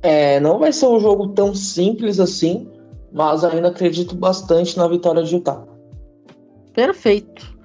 [0.01, 2.67] É, não vai ser um jogo tão simples assim,
[3.13, 5.63] mas ainda acredito bastante na vitória de Utah.
[6.73, 7.56] Perfeito.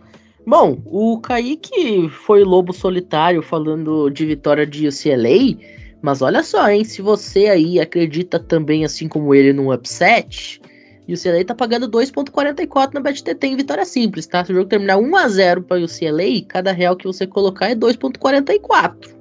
[0.47, 5.57] Bom, o Kaique foi lobo solitário falando de vitória de UCLA,
[6.03, 6.85] mas olha só, hein?
[6.85, 10.61] Se você aí acredita também, assim como ele, num upset,
[11.09, 14.45] UCLA tá pagando 2.44 na BetTT em vitória simples, tá?
[14.45, 19.15] Se o jogo terminar 1x0 para UCLA, cada real que você colocar é 2.44.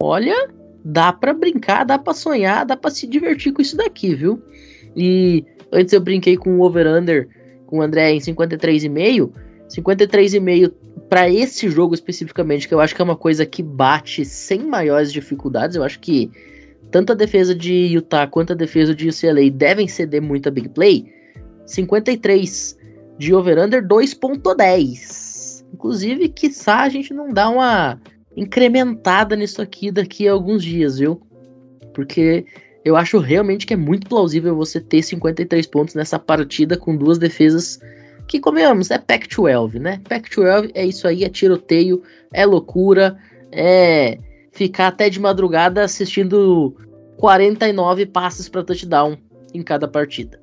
[0.00, 0.48] Olha,
[0.84, 4.42] dá para brincar, dá para sonhar, dá para se divertir com isso daqui, viu?
[4.96, 7.28] E antes eu brinquei com o over-under
[7.66, 9.30] com o André em 53,5.
[9.68, 10.72] 53,5
[11.08, 15.12] para esse jogo especificamente, que eu acho que é uma coisa que bate sem maiores
[15.12, 15.76] dificuldades.
[15.76, 16.30] Eu acho que
[16.90, 20.68] tanto a defesa de Utah quanto a defesa de UCLA devem ceder muito a big
[20.70, 21.12] play.
[21.66, 22.78] 53
[23.18, 25.64] de over-under 2.10.
[25.72, 28.00] Inclusive, quiçá a gente não dá uma
[28.36, 31.20] incrementada nisso aqui daqui a alguns dias, viu?
[31.92, 32.46] Porque
[32.84, 37.18] eu acho realmente que é muito plausível você ter 53 pontos nessa partida com duas
[37.18, 37.78] defesas
[38.26, 40.00] que, comemos, é Pac-12, né?
[40.08, 43.18] Pac-12 é isso aí, é tiroteio, é loucura,
[43.50, 44.18] é
[44.58, 46.74] ficar até de madrugada assistindo
[47.16, 49.16] 49 passes para touchdown
[49.54, 50.40] em cada partida.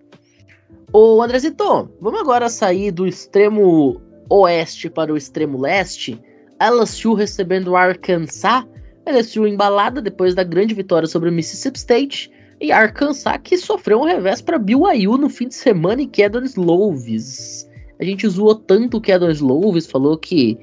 [0.94, 6.18] Ô Andrezito, vamos agora sair do extremo oeste para o extremo leste
[6.62, 8.66] LSU recebendo Arkansas,
[9.06, 14.06] LSU embalada depois da grande vitória sobre o Mississippi State, e Arkansas que sofreu um
[14.06, 17.70] revés para BYU no fim de semana em Kedon Slovis.
[18.00, 20.58] A gente zoou tanto o Kedon Slovis, falou que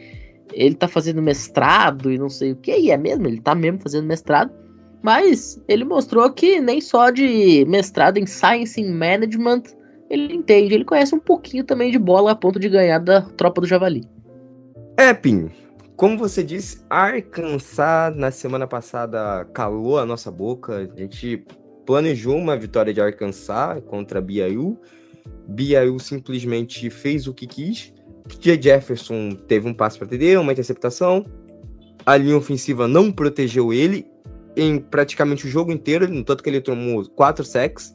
[0.52, 3.81] ele tá fazendo mestrado e não sei o que, e é mesmo, ele tá mesmo
[3.81, 4.52] fazendo mestrado,
[5.02, 9.62] mas ele mostrou que nem só de mestrado em Science and Management
[10.11, 13.62] ele entende, ele conhece um pouquinho também de bola a ponto de ganhar da tropa
[13.62, 14.07] do Javali.
[14.98, 15.50] É, Pinho,
[15.96, 20.78] como você disse, Arkansas na semana passada calou a nossa boca.
[20.78, 21.46] A gente
[21.87, 24.78] planejou uma vitória de Arkansas contra BYU.
[25.46, 27.94] BYU simplesmente fez o que quis.
[28.38, 28.61] J.
[28.61, 31.25] Jefferson teve um passe para TD, uma interceptação.
[32.05, 34.07] A linha ofensiva não protegeu ele
[34.57, 37.95] em praticamente o jogo inteiro, no tanto que ele tomou quatro sacks.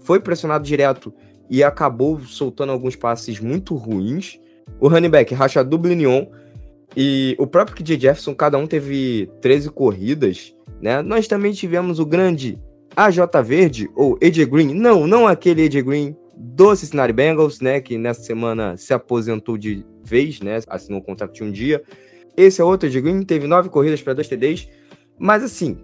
[0.00, 1.12] Foi pressionado direto
[1.50, 4.38] e acabou soltando alguns passes muito ruins.
[4.80, 6.26] O running back Rashad Dublinion
[6.96, 11.02] e o próprio KJ Jefferson, cada um teve 13 corridas, né?
[11.02, 12.58] Nós também tivemos o grande
[12.96, 17.80] AJ Verde, ou AJ Green, não, não aquele AJ Green do Cincinnati Bengals, né?
[17.80, 20.60] Que nessa semana se aposentou de vez, né?
[20.68, 21.82] Assinou o contrato de um dia.
[22.36, 24.68] Esse é outro AJ Green, teve nove corridas para dois TDs.
[25.18, 25.78] Mas assim,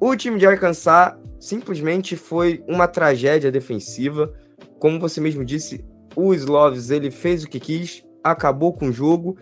[0.00, 4.32] o time de Arkansas simplesmente foi uma tragédia defensiva.
[4.78, 5.84] Como você mesmo disse,
[6.16, 9.36] o Sloves ele fez o que quis, acabou com o jogo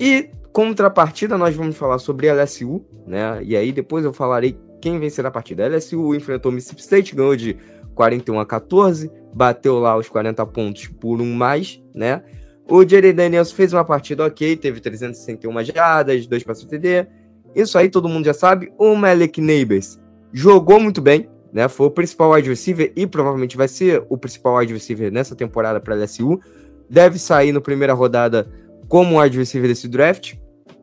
[0.00, 3.42] e Contrapartida, nós vamos falar sobre a LSU, né?
[3.42, 5.66] E aí depois eu falarei quem vencerá a partida.
[5.66, 7.58] A LSU enfrentou Mississippi State, ganhou de
[7.94, 12.22] 41 a 14, bateu lá os 40 pontos por um mais, né?
[12.66, 17.06] O Jerry Daniels fez uma partida ok, teve 361 jardas, 2 passos TD.
[17.54, 18.72] Isso aí todo mundo já sabe.
[18.78, 20.00] O Malik Neighbors
[20.32, 21.68] jogou muito bem, né?
[21.68, 25.78] Foi o principal wide receiver e provavelmente vai ser o principal wide receiver nessa temporada
[25.80, 26.40] para a LSU.
[26.88, 28.50] Deve sair na primeira rodada
[28.88, 30.34] como wide receiver desse draft.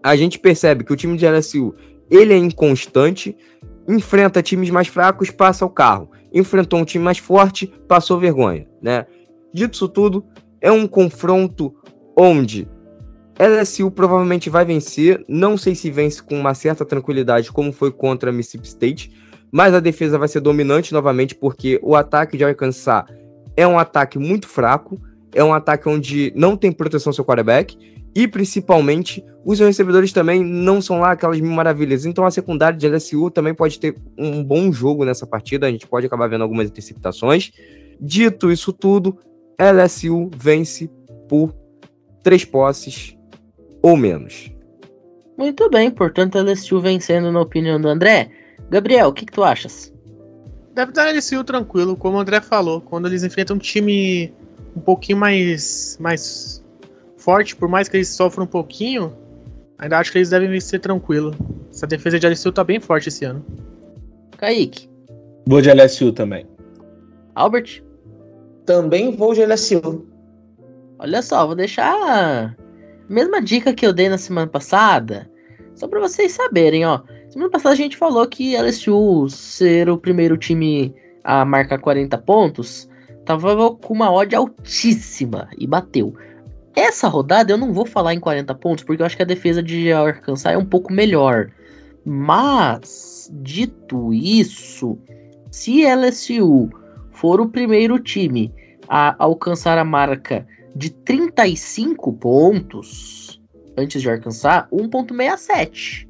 [0.03, 1.73] A gente percebe que o time de LSU
[2.09, 3.35] ele é inconstante,
[3.87, 6.09] enfrenta times mais fracos, passa o carro.
[6.33, 9.05] Enfrentou um time mais forte, passou vergonha, né?
[9.53, 10.25] Dito isso tudo,
[10.59, 11.73] é um confronto
[12.17, 12.67] onde
[13.39, 15.23] LSU provavelmente vai vencer.
[15.27, 19.11] Não sei se vence com uma certa tranquilidade, como foi contra Mississippi State,
[19.51, 23.05] mas a defesa vai ser dominante novamente, porque o ataque de Arkansas
[23.55, 24.99] é um ataque muito fraco,
[25.33, 27.77] é um ataque onde não tem proteção seu quarterback,
[28.15, 32.05] e principalmente os recebedores também não são lá aquelas mil maravilhas.
[32.05, 35.87] Então a secundária de LSU também pode ter um bom jogo nessa partida, a gente
[35.87, 37.51] pode acabar vendo algumas interceptações.
[37.99, 39.17] Dito isso tudo,
[39.59, 40.89] LSU vence
[41.27, 41.53] por
[42.21, 43.17] três posses
[43.81, 44.51] ou menos.
[45.37, 48.29] Muito bem, portanto, LSU vencendo na opinião do André.
[48.69, 49.93] Gabriel, o que, que tu achas?
[50.73, 52.81] Deve dar LSU tranquilo, como o André falou.
[52.81, 54.33] Quando eles enfrentam um time
[54.75, 56.62] um pouquinho mais, mais
[57.23, 59.15] forte, por mais que eles sofram um pouquinho,
[59.77, 61.33] ainda acho que eles devem vencer tranquilo.
[61.71, 63.43] Essa defesa de LSU tá bem forte esse ano.
[64.37, 64.89] Kaique.
[65.47, 66.45] Vou de LSU também.
[67.33, 67.81] Albert.
[68.65, 70.05] Também vou de LSU.
[70.99, 72.55] Olha só, vou deixar
[73.09, 75.29] mesma dica que eu dei na semana passada,
[75.75, 77.01] só para vocês saberem, ó.
[77.29, 82.89] Semana passada a gente falou que LSU ser o primeiro time a marcar 40 pontos,
[83.25, 86.13] tava com uma odd altíssima e bateu.
[86.75, 89.61] Essa rodada eu não vou falar em 40 pontos, porque eu acho que a defesa
[89.61, 91.51] de Arkansas é um pouco melhor.
[92.05, 94.97] Mas, dito isso,
[95.51, 96.69] se LSU
[97.11, 98.51] for o primeiro time
[98.87, 103.41] a alcançar a marca de 35 pontos
[103.77, 106.07] antes de alcançar 1.67.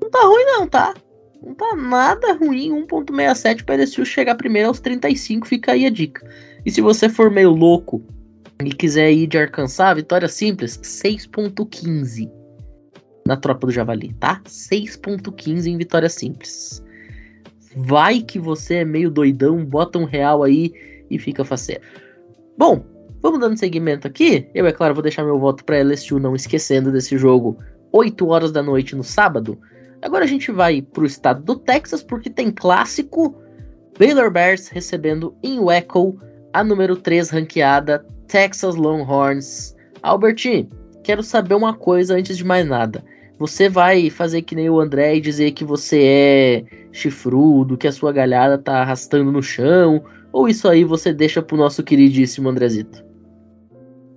[0.00, 0.94] Não tá ruim não, tá?
[1.42, 6.26] Não tá nada ruim 1.67 para LSU chegar primeiro aos 35, fica aí a dica.
[6.64, 8.02] E se você for meio louco
[8.64, 12.30] e quiser ir de alcançar, vitória simples, 6.15
[13.26, 14.40] na tropa do Javali, tá?
[14.46, 16.82] 6.15 em vitória simples.
[17.76, 20.72] Vai que você é meio doidão, bota um real aí
[21.10, 21.82] e fica faceiro.
[22.58, 22.84] Bom,
[23.22, 24.48] Vamos dando seguimento aqui.
[24.54, 27.58] Eu, é claro, vou deixar meu voto para LSU, não esquecendo desse jogo,
[27.92, 29.58] 8 horas da noite no sábado.
[30.00, 33.36] Agora a gente vai pro estado do Texas, porque tem clássico.
[33.98, 36.18] Baylor Bears recebendo em Waco
[36.52, 39.74] a número 3 ranqueada Texas Longhorns.
[40.02, 40.66] Albert,
[41.02, 43.04] quero saber uma coisa antes de mais nada.
[43.38, 47.92] Você vai fazer que nem o André e dizer que você é chifrudo, que a
[47.92, 53.02] sua galhada tá arrastando no chão, ou isso aí você deixa pro nosso queridíssimo Andrezito?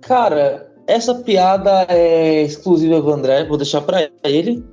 [0.02, 4.64] Cara, essa piada é exclusiva do André, vou deixar para ele.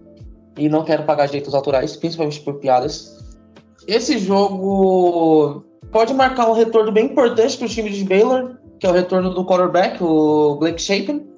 [0.58, 3.17] E não quero pagar direitos autorais, principalmente por piadas.
[3.88, 8.89] Esse jogo pode marcar um retorno bem importante para o time de Baylor, que é
[8.89, 11.30] o retorno do quarterback, o Blake Shapen.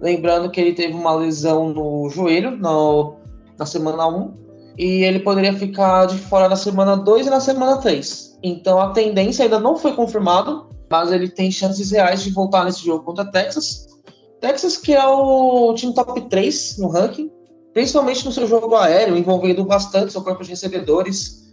[0.00, 3.16] Lembrando que ele teve uma lesão no joelho no,
[3.58, 4.34] na semana 1
[4.78, 8.38] e ele poderia ficar de fora na semana 2 e na semana 3.
[8.40, 12.84] Então a tendência ainda não foi confirmado, mas ele tem chances reais de voltar nesse
[12.84, 13.88] jogo contra Texas.
[14.40, 17.32] Texas, que é o time top 3 no ranking,
[17.72, 21.52] principalmente no seu jogo aéreo, envolvendo bastante seu corpo de recebedores,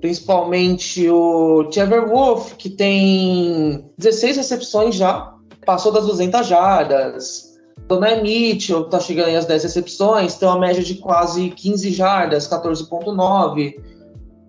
[0.00, 5.34] principalmente o Trevor Wolf, que tem 16 recepções já,
[5.66, 7.50] passou das 200 jardas.
[7.86, 12.48] Donai Mitchell está chegando aí às 10 recepções, tem uma média de quase 15 jardas,
[12.48, 13.74] 14.9.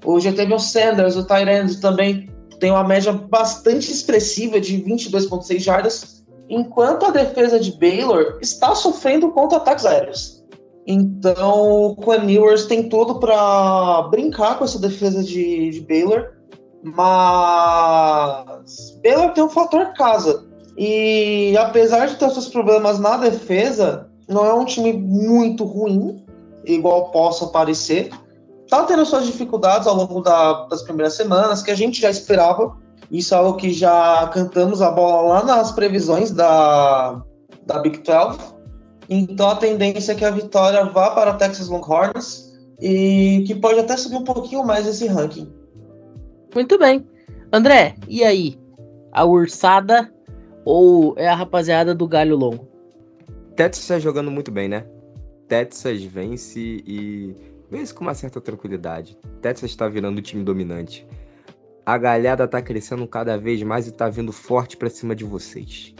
[0.06, 6.24] Hoje teve o Sanders, o Tyrande também tem uma média bastante expressiva de 22,6 jardas,
[6.48, 10.41] enquanto a defesa de Baylor está sofrendo contra ataques aéreos.
[10.92, 16.32] Então, o Quinn Ewers tem tudo para brincar com essa defesa de, de Baylor,
[16.84, 18.46] mas
[19.04, 20.46] Baylor tem um fator casa.
[20.78, 26.24] E apesar de ter seus problemas na defesa, não é um time muito ruim,
[26.66, 28.10] igual possa parecer
[28.72, 32.74] tá tendo suas dificuldades ao longo da, das primeiras semanas, que a gente já esperava.
[33.12, 37.22] Isso é algo que já cantamos a bola lá nas previsões da,
[37.66, 38.40] da Big 12.
[39.14, 43.82] Então a tendência é que a vitória vá para o Texas Longhorns e que pode
[43.82, 45.52] até subir um pouquinho mais esse ranking.
[46.56, 47.06] Muito bem.
[47.52, 48.58] André, e aí?
[49.12, 50.10] A ursada
[50.64, 52.70] ou é a rapaziada do galho longo?
[53.58, 54.86] Texas está jogando muito bem, né?
[55.50, 57.36] Texas vence e
[57.72, 59.18] Vence com uma certa tranquilidade.
[59.42, 61.08] Texas está virando o time dominante.
[61.86, 65.96] A galhada tá crescendo cada vez mais e tá vindo forte para cima de vocês.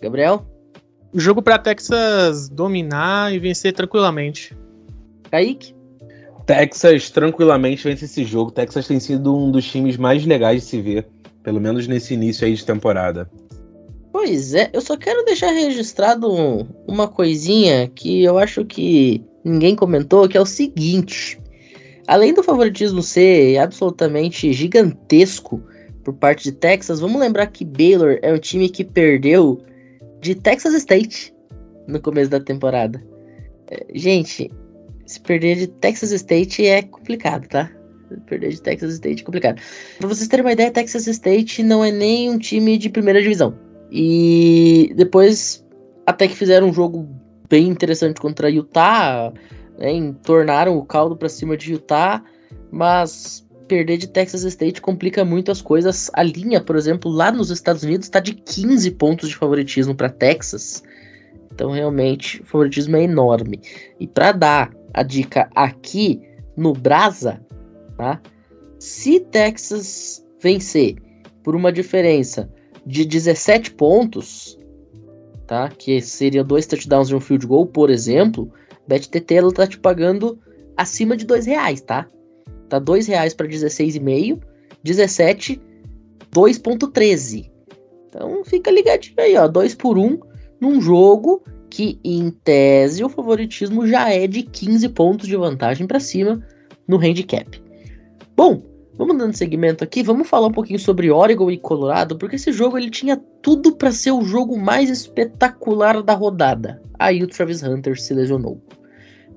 [0.00, 0.44] Gabriel?
[1.14, 4.56] Jogo pra Texas dominar e vencer tranquilamente.
[5.30, 5.74] Kaique?
[6.46, 8.50] Texas tranquilamente vence esse jogo.
[8.50, 11.06] Texas tem sido um dos times mais legais de se ver,
[11.42, 13.30] pelo menos nesse início aí de temporada.
[14.12, 19.76] Pois é, eu só quero deixar registrado um- uma coisinha que eu acho que ninguém
[19.76, 21.38] comentou, que é o seguinte.
[22.06, 25.62] Além do favoritismo ser absolutamente gigantesco
[26.02, 29.60] por parte de Texas, vamos lembrar que Baylor é um time que perdeu
[30.20, 31.34] de Texas State
[31.86, 33.02] no começo da temporada.
[33.70, 34.50] É, Gente,
[35.06, 37.70] se perder de Texas State é complicado, tá?
[38.26, 39.60] Perder de Texas State é complicado.
[39.98, 43.54] Pra vocês terem uma ideia, Texas State não é nem um time de primeira divisão.
[43.90, 45.64] E depois
[46.06, 47.08] até que fizeram um jogo
[47.48, 49.32] bem interessante contra Utah,
[49.78, 52.22] né, entornaram o caldo pra cima de Utah,
[52.70, 56.10] mas perder de Texas State complica muito as coisas.
[56.14, 60.08] A linha, por exemplo, lá nos Estados Unidos está de 15 pontos de favoritismo para
[60.08, 60.82] Texas.
[61.52, 63.60] Então realmente o favoritismo é enorme.
[64.00, 66.20] E para dar a dica aqui
[66.56, 67.40] no Brasa,
[67.96, 68.20] tá?
[68.78, 70.96] Se Texas vencer
[71.42, 72.50] por uma diferença
[72.86, 74.58] de 17 pontos,
[75.46, 75.68] tá?
[75.68, 78.50] Que seria dois touchdowns e um field goal, por exemplo,
[78.86, 80.38] BetTT ela tá te pagando
[80.76, 82.08] acima de dois reais, tá?
[82.68, 84.40] Tá dois reais para 16,5,
[84.82, 85.60] 17,
[86.32, 87.50] 2.13.
[88.08, 90.20] Então fica ligadinho aí, ó, 2 por 1 um,
[90.60, 96.00] num jogo que em tese o favoritismo já é de 15 pontos de vantagem para
[96.00, 96.42] cima
[96.86, 97.62] no handicap.
[98.36, 98.62] Bom,
[98.96, 102.78] vamos dando segmento aqui, vamos falar um pouquinho sobre Oregon e Colorado, porque esse jogo
[102.78, 106.82] ele tinha tudo para ser o jogo mais espetacular da rodada.
[106.98, 108.60] Aí o Travis Hunter se lesionou.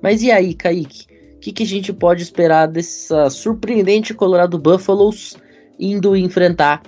[0.00, 1.11] Mas e aí, Kaique?
[1.42, 5.36] Que, que a gente pode esperar dessa surpreendente Colorado Buffaloes
[5.76, 6.82] indo enfrentar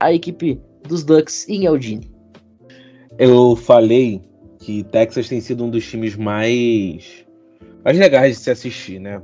[0.00, 2.10] a equipe dos Ducks em Eugene?
[3.18, 4.22] Eu falei
[4.58, 7.26] que Texas tem sido um dos times mais
[7.84, 9.20] mais legais de se assistir, né?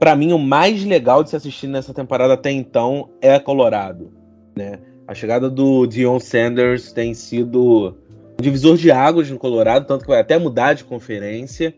[0.00, 4.12] Para mim, o mais legal de se assistir nessa temporada até então é Colorado,
[4.56, 4.80] né?
[5.06, 7.94] A chegada do Dion Sanders tem sido
[8.36, 11.72] um divisor de águas no Colorado, tanto que vai até mudar de conferência.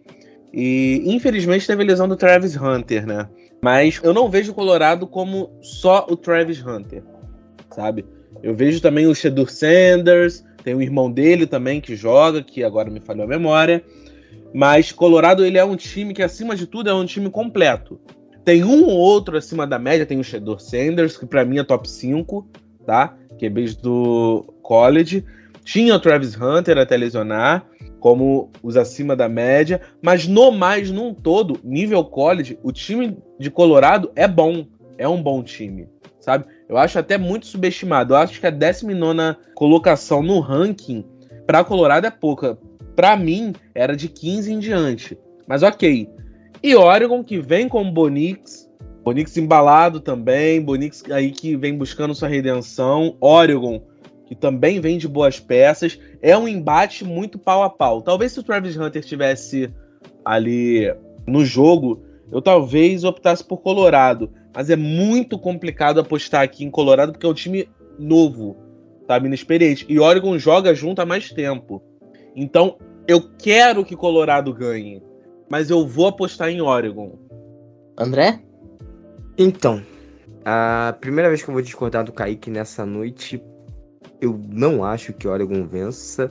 [0.57, 3.29] E infelizmente teve a lesão do Travis Hunter, né?
[3.63, 7.03] Mas eu não vejo o Colorado como só o Travis Hunter,
[7.71, 8.07] sabe?
[8.43, 12.91] Eu vejo também o Shedur Sanders, tem o irmão dele também que joga, que agora
[12.91, 13.85] me falhou a memória.
[14.55, 18.01] Mas Colorado ele é um time que, acima de tudo, é um time completo.
[18.43, 21.65] Tem um ou outro acima da média, tem o Shedor Sanders, que para mim é
[21.65, 22.49] top 5,
[22.87, 23.15] tá?
[23.39, 25.23] Que é desde do college.
[25.65, 27.67] Tinha o Travis Hunter até lesionar,
[28.01, 29.81] como os acima da média.
[30.03, 34.67] Mas no mais, num todo, nível college, o time de Colorado é bom.
[34.99, 35.89] É um bom time,
[36.21, 36.47] sabe?
[36.69, 38.15] Eu acho até muito subestimado.
[38.15, 41.05] Eu acho que a 19 colocação no ranking
[41.47, 42.59] para Colorado é pouca.
[42.95, 45.19] Para mim, era de 15 em diante.
[45.47, 46.09] Mas ok.
[46.63, 48.69] E Oregon, que vem com Bonix.
[49.05, 50.61] Bonix embalado também.
[50.61, 53.17] Bonix aí que vem buscando sua redenção.
[53.21, 53.83] Oregon,
[54.27, 55.99] que também vem de boas peças.
[56.21, 58.03] É um embate muito pau a pau.
[58.03, 59.73] Talvez se o Travis Hunter estivesse
[60.25, 60.93] ali
[61.27, 64.31] no jogo, eu talvez optasse por Colorado.
[64.55, 68.57] Mas é muito complicado apostar aqui em Colorado porque é um time novo,
[69.07, 69.27] sabe?
[69.27, 69.87] Inexperiente.
[69.89, 71.83] E Oregon joga junto há mais tempo.
[72.35, 75.03] Então, eu quero que Colorado ganhe.
[75.49, 77.17] Mas eu vou apostar em Oregon.
[77.97, 78.41] André?
[79.39, 79.83] Então,
[80.45, 83.41] a primeira vez que eu vou discordar do Kaique nessa noite,
[84.21, 86.31] eu não acho que Oregon vença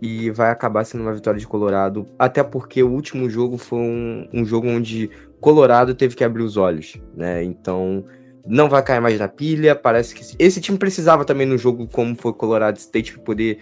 [0.00, 4.28] e vai acabar sendo uma vitória de Colorado, até porque o último jogo foi um,
[4.32, 7.44] um jogo onde Colorado teve que abrir os olhos, né?
[7.44, 8.04] Então,
[8.46, 9.74] não vai cair mais na pilha.
[9.74, 13.58] Parece que esse time precisava também no jogo como foi Colorado State para poder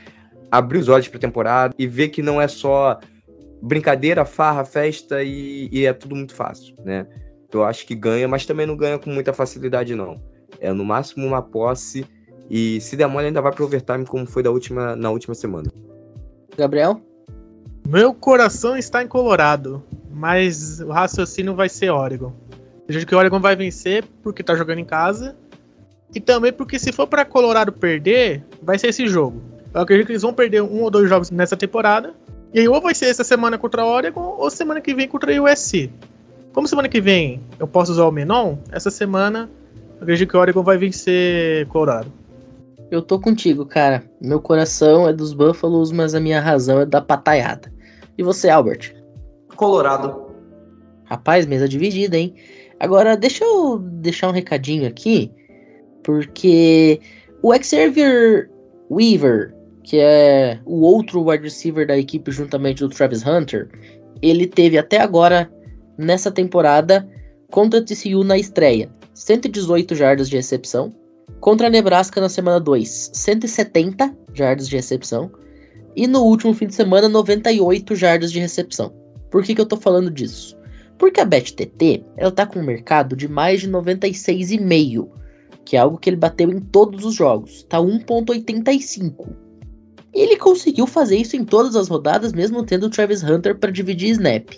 [0.50, 2.98] abrir os olhos para a temporada e ver que não é só
[3.60, 7.06] brincadeira, farra, festa e, e, é tudo muito fácil, né?
[7.52, 10.22] Eu acho que ganha, mas também não ganha com muita facilidade não.
[10.60, 12.06] É no máximo uma posse
[12.50, 15.70] e se der mole ainda vai pro overtime como foi da última, na última semana.
[16.56, 17.00] Gabriel?
[17.86, 22.32] Meu coração está em Colorado, mas o raciocínio vai ser Oregon.
[22.88, 25.36] Eu acho que o Oregon vai vencer porque tá jogando em casa.
[26.14, 29.42] E também porque se for para Colorado perder, vai ser esse jogo.
[29.74, 32.14] Eu acredito que eles vão perder um ou dois jogos nessa temporada.
[32.52, 35.36] E aí ou vai ser essa semana contra o Oregon ou semana que vem contra
[35.36, 35.90] a USC.
[36.52, 39.50] Como semana que vem eu posso usar o Menon, essa semana
[39.96, 42.10] eu acredito que o Oregon vai vencer Colorado.
[42.90, 44.02] Eu tô contigo, cara.
[44.20, 47.72] Meu coração é dos Buffaloes, mas a minha razão é da pataiada.
[48.16, 48.94] E você, Albert?
[49.56, 50.26] Colorado.
[51.04, 52.34] Rapaz, mesa dividida, hein?
[52.80, 55.32] Agora, deixa eu deixar um recadinho aqui,
[56.02, 57.00] porque
[57.42, 58.48] o Xavier
[58.90, 63.68] Weaver, que é o outro wide receiver da equipe juntamente do Travis Hunter,
[64.22, 65.50] ele teve até agora,
[65.96, 67.08] nessa temporada,
[67.50, 70.94] contra TCU na estreia, 118 jardas de recepção.
[71.40, 75.30] Contra a Nebraska na semana 2, 170 jardas de recepção.
[75.94, 78.92] E no último fim de semana, 98 jardas de recepção.
[79.30, 80.56] Por que, que eu tô falando disso?
[80.98, 85.08] Porque a BetTT, ela tá com um mercado de mais de 96,5,
[85.64, 87.62] que é algo que ele bateu em todos os jogos.
[87.64, 89.28] Tá 1.85.
[90.14, 93.70] E ele conseguiu fazer isso em todas as rodadas, mesmo tendo o Travis Hunter para
[93.70, 94.50] dividir snap.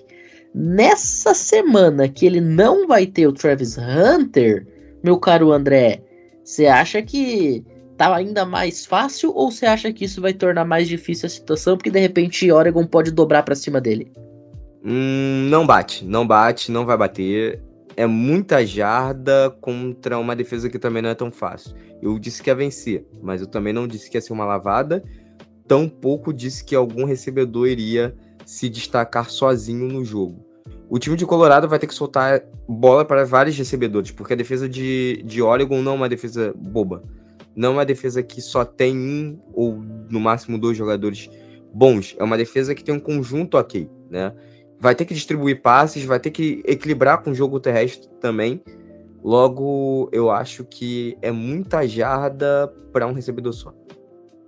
[0.54, 4.66] Nessa semana que ele não vai ter o Travis Hunter,
[5.02, 6.02] meu caro André,
[6.50, 7.64] você acha que
[7.96, 11.76] tá ainda mais fácil ou você acha que isso vai tornar mais difícil a situação
[11.76, 14.10] porque de repente Oregon pode dobrar para cima dele?
[14.84, 17.62] Hum, não bate, não bate, não vai bater.
[17.96, 21.72] É muita jarda contra uma defesa que também não é tão fácil.
[22.02, 25.04] Eu disse que ia vencer, mas eu também não disse que ia ser uma lavada.
[25.68, 28.12] Tampouco disse que algum recebedor iria
[28.44, 30.49] se destacar sozinho no jogo.
[30.90, 34.68] O time de Colorado vai ter que soltar bola para vários recebedores, porque a defesa
[34.68, 37.02] de, de Oregon não é uma defesa boba.
[37.56, 39.80] Não é uma defesa que só tem um ou
[40.10, 41.30] no máximo dois jogadores
[41.72, 42.16] bons.
[42.18, 44.32] É uma defesa que tem um conjunto ok, né?
[44.80, 48.62] vai ter que distribuir passes, vai ter que equilibrar com o jogo terrestre também.
[49.22, 53.74] Logo, eu acho que é muita jarda para um recebedor só.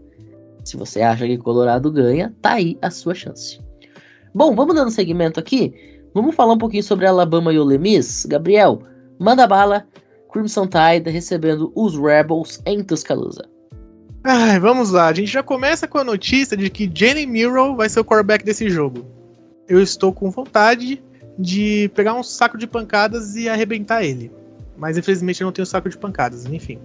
[0.65, 3.61] Se você acha que Colorado ganha, tá aí a sua chance.
[4.35, 5.75] Bom, vamos dando segmento aqui.
[6.15, 8.27] Vamos falar um pouquinho sobre Alabama e o Lemis.
[8.27, 8.83] Gabriel,
[9.19, 9.87] manda bala.
[10.33, 13.49] Crimson Tide recebendo os Rebels em Tuscaloosa.
[14.23, 15.09] Ai, vamos lá.
[15.09, 18.45] A gente já começa com a notícia de que Jenny Miro vai ser o quarterback
[18.45, 19.07] desse jogo.
[19.69, 21.03] Eu estou com vontade
[21.39, 24.31] de pegar um saco de pancadas e arrebentar ele.
[24.77, 26.79] Mas infelizmente eu não tenho saco de pancadas, enfim.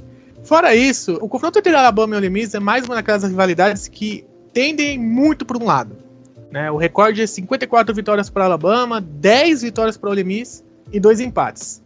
[0.43, 4.25] Fora isso, o confronto entre Alabama e Ole Miss é mais uma daquelas rivalidades que
[4.53, 6.04] tendem muito para um lado.
[6.51, 6.71] Né?
[6.71, 11.83] O recorde é 54 vitórias para Alabama, 10 vitórias para Ole Miss e 2 empates.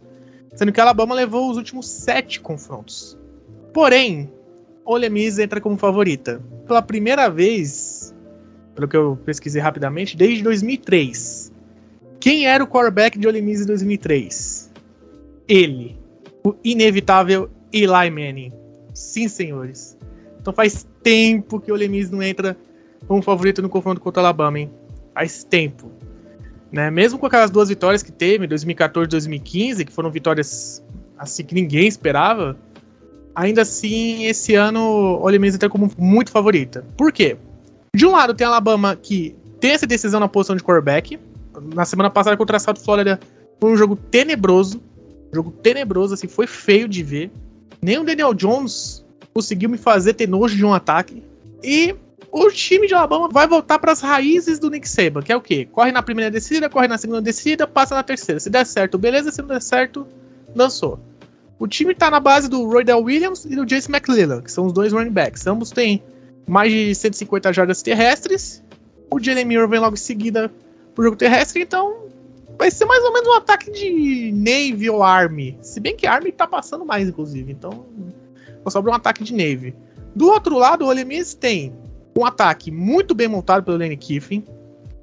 [0.54, 3.16] Sendo que Alabama levou os últimos 7 confrontos.
[3.72, 4.30] Porém,
[4.84, 6.42] Ole Miss entra como favorita.
[6.66, 8.14] Pela primeira vez,
[8.74, 11.52] pelo que eu pesquisei rapidamente, desde 2003.
[12.18, 14.70] Quem era o quarterback de Ole Miss em 2003?
[15.48, 15.98] Ele,
[16.44, 18.52] o inevitável Eli Manning.
[18.92, 19.96] Sim, senhores.
[20.40, 22.56] Então faz tempo que Ole Miss não entra
[23.06, 24.70] como favorito no confronto contra o Alabama, hein?
[25.14, 25.90] Faz tempo.
[26.70, 26.90] Né?
[26.90, 30.84] Mesmo com aquelas duas vitórias que teve, 2014 e 2015, que foram vitórias
[31.18, 32.56] assim que ninguém esperava,
[33.34, 36.84] ainda assim, esse ano Ole Miss entra como muito favorita.
[36.96, 37.36] Por quê?
[37.94, 41.18] De um lado tem a Alabama que tem essa decisão na posição de quarterback.
[41.74, 43.18] Na semana passada contra a South Florida
[43.60, 44.80] foi um jogo tenebroso.
[45.32, 47.30] Um jogo tenebroso, assim, foi feio de ver.
[47.82, 51.22] Nem o Daniel Jones conseguiu me fazer ter nojo de um ataque.
[51.62, 51.94] E
[52.32, 55.40] o time de Alabama vai voltar para as raízes do Nick Saban, que é o
[55.40, 55.68] quê?
[55.72, 58.38] Corre na primeira descida, corre na segunda descida, passa na terceira.
[58.38, 59.32] Se der certo, beleza.
[59.32, 60.06] Se não der certo,
[60.54, 60.98] dançou.
[61.58, 64.72] O time tá na base do Roydell Williams e do Jace McLellan, que são os
[64.72, 65.46] dois running backs.
[65.46, 66.02] Ambos têm
[66.46, 68.62] mais de 150 jardas terrestres.
[69.10, 70.50] O Miller vem logo em seguida
[70.94, 72.04] pro jogo terrestre, então
[72.56, 75.58] vai ser mais ou menos um ataque de Navy ou Army.
[75.62, 77.84] Se bem que Army tá passando mais, inclusive, então
[78.62, 79.74] só sobra um ataque de Navy.
[80.14, 81.72] Do outro lado, o Ole Miss tem
[82.16, 84.44] um ataque muito bem montado pelo Lane Kiffin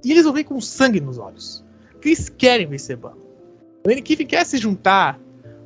[0.03, 1.63] e eles vão vir com sangue nos olhos.
[2.03, 3.25] Eles querem vencer banco.
[3.85, 5.19] O Lane Kiffin quer se juntar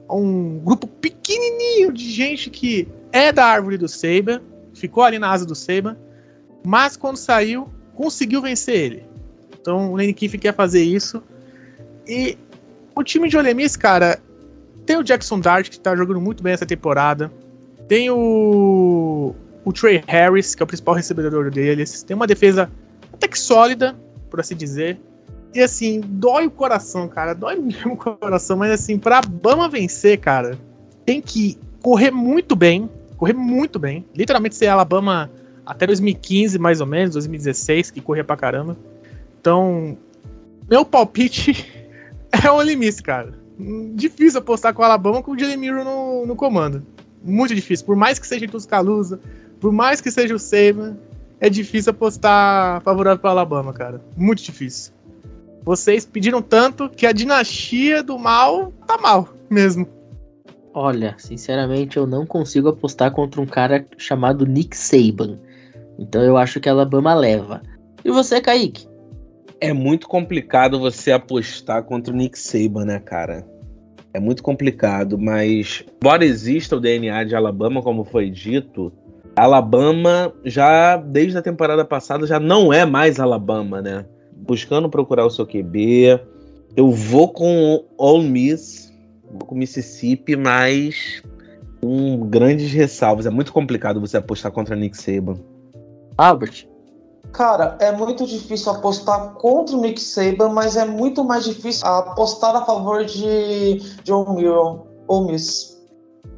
[0.10, 4.42] um grupo pequenininho de gente que é da árvore do Seiba,
[4.74, 5.98] ficou ali na asa do Seiba,
[6.66, 9.06] mas quando saiu, conseguiu vencer ele.
[9.60, 11.22] Então o Lane Kiffin quer fazer isso.
[12.08, 12.38] E
[12.96, 14.20] o time de Ole Miss, cara,
[14.86, 17.32] tem o Jackson Dart, que tá jogando muito bem essa temporada.
[17.88, 22.04] Tem o, o Trey Harris, que é o principal recebedor deles.
[22.04, 22.70] Tem uma defesa
[23.14, 23.96] até que sólida,
[24.30, 25.00] por assim dizer.
[25.54, 27.34] E assim, dói o coração, cara.
[27.34, 28.58] Dói mesmo o coração.
[28.58, 30.58] Mas assim, pra Bama vencer, cara,
[31.06, 32.90] tem que correr muito bem.
[33.18, 34.06] Correr muito bem.
[34.16, 35.30] Literalmente ser Alabama
[35.66, 38.76] até 2015, mais ou menos, 2016, que corria pra caramba.
[39.40, 39.98] Então,
[40.70, 41.72] meu palpite
[42.44, 43.34] é o limite, cara.
[43.94, 46.84] Difícil apostar com o Alabama com o Jalen no, no comando.
[47.24, 47.86] Muito difícil.
[47.86, 49.20] Por mais que seja em Tuscaloosa,
[49.62, 50.98] por mais que seja o Saban,
[51.40, 54.02] é difícil apostar favorável para Alabama, cara.
[54.18, 54.92] Muito difícil.
[55.64, 59.88] Vocês pediram tanto que a dinastia do mal tá mal mesmo.
[60.74, 65.38] Olha, sinceramente, eu não consigo apostar contra um cara chamado Nick Saban.
[66.00, 67.62] Então eu acho que a Alabama leva.
[68.04, 68.88] E você, Kaique?
[69.60, 73.46] É muito complicado você apostar contra o Nick Saban, né, cara?
[74.14, 78.92] É muito complicado, mas embora exista o DNA de Alabama, como foi dito,
[79.36, 84.06] Alabama já desde a temporada passada já não é mais Alabama, né?
[84.36, 86.20] Buscando procurar o seu QB,
[86.76, 88.94] eu vou com Ole Miss,
[89.30, 91.22] vou com Mississippi, mas
[91.82, 93.26] com grandes ressalvas.
[93.26, 95.38] É muito complicado você apostar contra Nick Saban.
[96.18, 96.68] Albert.
[97.32, 102.56] Cara, é muito difícil apostar contra o Nick Saban, mas é muito mais difícil apostar
[102.56, 105.82] a favor de John Miro ou Miss.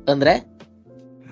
[0.08, 0.46] André?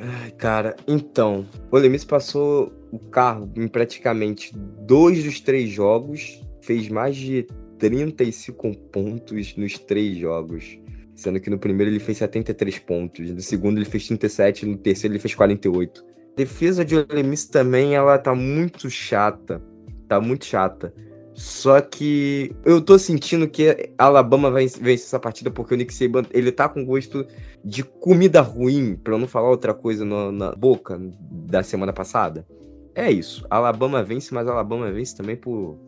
[0.04, 6.90] Ai, cara, então, o Lemis passou o carro em praticamente dois dos três jogos, fez
[6.90, 7.46] mais de
[7.78, 10.80] 35 pontos nos três jogos.
[11.16, 15.14] Sendo que no primeiro ele fez 73 pontos, no segundo ele fez 37, no terceiro
[15.14, 19.62] ele fez 48 defesa de Ole Miss também, ela tá muito chata.
[20.08, 20.94] Tá muito chata.
[21.42, 26.22] Só que eu tô sentindo que Alabama vai vencer essa partida porque o Nick Saban,
[26.30, 27.26] ele tá com gosto
[27.66, 32.46] de comida ruim, pra não falar outra coisa no, na boca da semana passada.
[32.94, 33.44] É isso.
[33.50, 35.80] Alabama vence, mas Alabama vence também por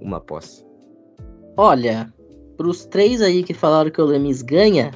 [0.00, 0.64] uma posse.
[1.56, 2.08] Olha,
[2.56, 4.92] pros três aí que falaram que o Lemis ganha,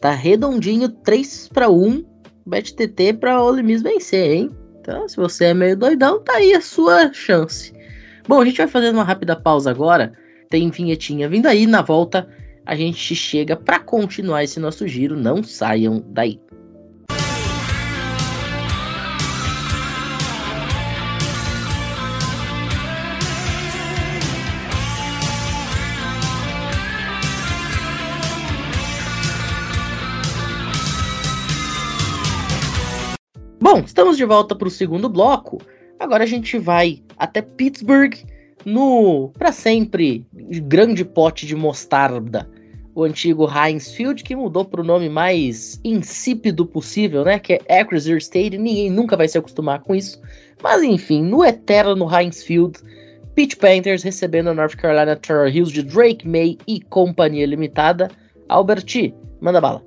[0.00, 2.04] tá redondinho 3 para 1
[2.46, 4.50] BetTT para o Miss vencer, hein?
[4.80, 7.71] Então, se você é meio doidão, tá aí a sua chance.
[8.28, 10.12] Bom, a gente vai fazendo uma rápida pausa agora.
[10.48, 11.66] Tem vinhetinha vindo aí.
[11.66, 12.28] Na volta,
[12.64, 15.16] a gente chega para continuar esse nosso giro.
[15.16, 16.40] Não saiam daí.
[33.60, 35.60] Bom, estamos de volta para o segundo bloco.
[36.02, 38.14] Agora a gente vai até Pittsburgh
[38.64, 40.26] no para sempre
[40.64, 42.50] grande pote de mostarda,
[42.92, 47.38] o antigo Heinz Field que mudou para o nome mais insípido possível, né?
[47.38, 48.62] Que é Acrisure Stadium.
[48.62, 50.20] Ninguém nunca vai se acostumar com isso.
[50.60, 52.80] Mas enfim, no eterno Heinz Field,
[53.36, 58.10] Pitt Panthers recebendo a North Carolina Tar Heels de Drake May e Companhia Limitada.
[58.48, 59.80] Alberti, manda bala.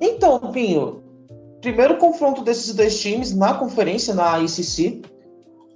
[0.00, 1.04] Então, Pinho,
[1.60, 5.02] primeiro confronto desses dois times na conferência, na ACC.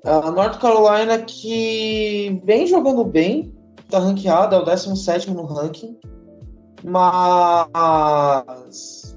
[0.05, 5.99] A North Carolina que vem jogando bem, está ranqueada, é o 17 no ranking,
[6.83, 7.67] mas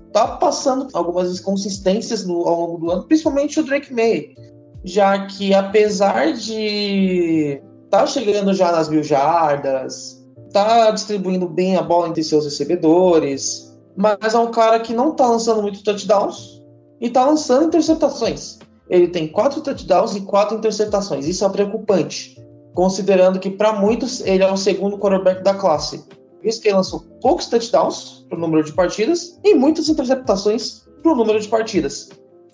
[0.08, 4.36] está passando algumas inconsistências no, ao longo do ano, principalmente o Drake May,
[4.84, 10.22] já que apesar de tá chegando já nas mil jardas,
[10.52, 15.28] tá distribuindo bem a bola entre seus recebedores, mas é um cara que não tá
[15.28, 16.62] lançando muito touchdowns
[17.00, 18.60] e tá lançando interceptações.
[18.90, 21.28] Ele tem quatro touchdowns e quatro interceptações.
[21.28, 22.38] Isso é preocupante,
[22.74, 26.04] considerando que para muitos ele é o segundo quarterback da classe.
[26.44, 31.14] Isso que ele lançou poucos touchdowns para o número de partidas e muitas interceptações para
[31.14, 32.10] o número de partidas.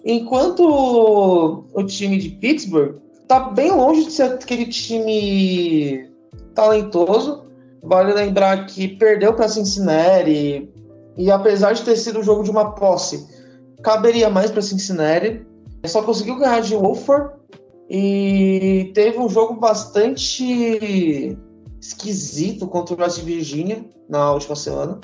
[0.06, 6.10] Enquanto o time de Pittsburgh está bem longe de ser aquele time
[6.56, 7.44] talentoso.
[7.82, 10.70] Vale lembrar que perdeu para Cincinnati
[11.16, 13.26] e apesar de ter sido um jogo de uma posse,
[13.82, 15.46] caberia mais para Cincinnati.
[15.86, 17.36] Só conseguiu ganhar de Wolford
[17.90, 21.38] e teve um jogo bastante
[21.82, 25.00] esquisito contra o West Virginia na última semana.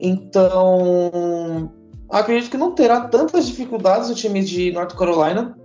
[0.00, 1.70] Então,
[2.10, 5.56] acredito que não terá tantas dificuldades o time de North Carolina,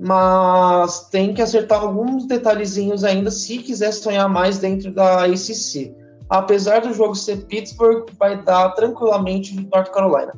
[0.00, 5.94] mas tem que acertar alguns detalhezinhos ainda se quiser sonhar mais dentro da ACC
[6.28, 10.32] apesar do jogo ser Pittsburgh, vai dar tranquilamente North Carolina.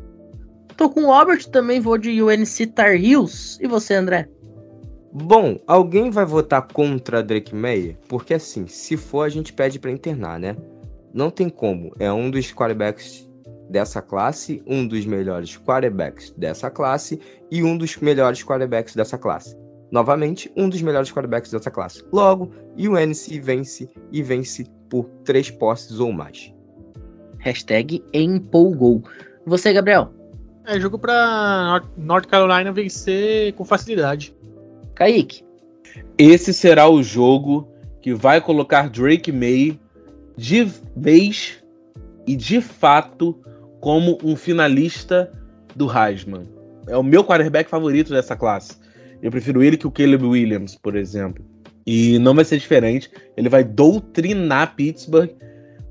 [0.76, 3.58] Tô com o Albert, também vou de UNC Tar Heels.
[3.60, 4.28] E você, André?
[5.10, 7.96] Bom, alguém vai votar contra Drake May?
[8.06, 10.54] Porque assim, se for, a gente pede para internar, né?
[11.14, 11.94] Não tem como.
[11.98, 13.26] É um dos quarterbacks
[13.70, 17.18] dessa classe, um dos melhores quarterbacks dessa classe
[17.50, 19.56] e um dos melhores quarterbacks dessa classe.
[19.90, 22.04] Novamente, um dos melhores quarterbacks dessa classe.
[22.12, 26.52] Logo, UNC vence e vence por três posses ou mais.
[27.38, 29.02] Hashtag empolgou.
[29.46, 30.15] Você, Gabriel?
[30.66, 34.34] É jogo pra North Carolina vencer com facilidade.
[34.96, 35.44] Kaique?
[36.18, 37.68] Esse será o jogo
[38.02, 39.78] que vai colocar Drake May
[40.36, 41.62] de vez
[42.26, 43.38] e de fato
[43.80, 45.32] como um finalista
[45.76, 46.48] do Heisman.
[46.88, 48.76] É o meu quarterback favorito dessa classe.
[49.22, 51.44] Eu prefiro ele que o Caleb Williams, por exemplo.
[51.86, 53.08] E não vai ser diferente.
[53.36, 55.30] Ele vai doutrinar Pittsburgh,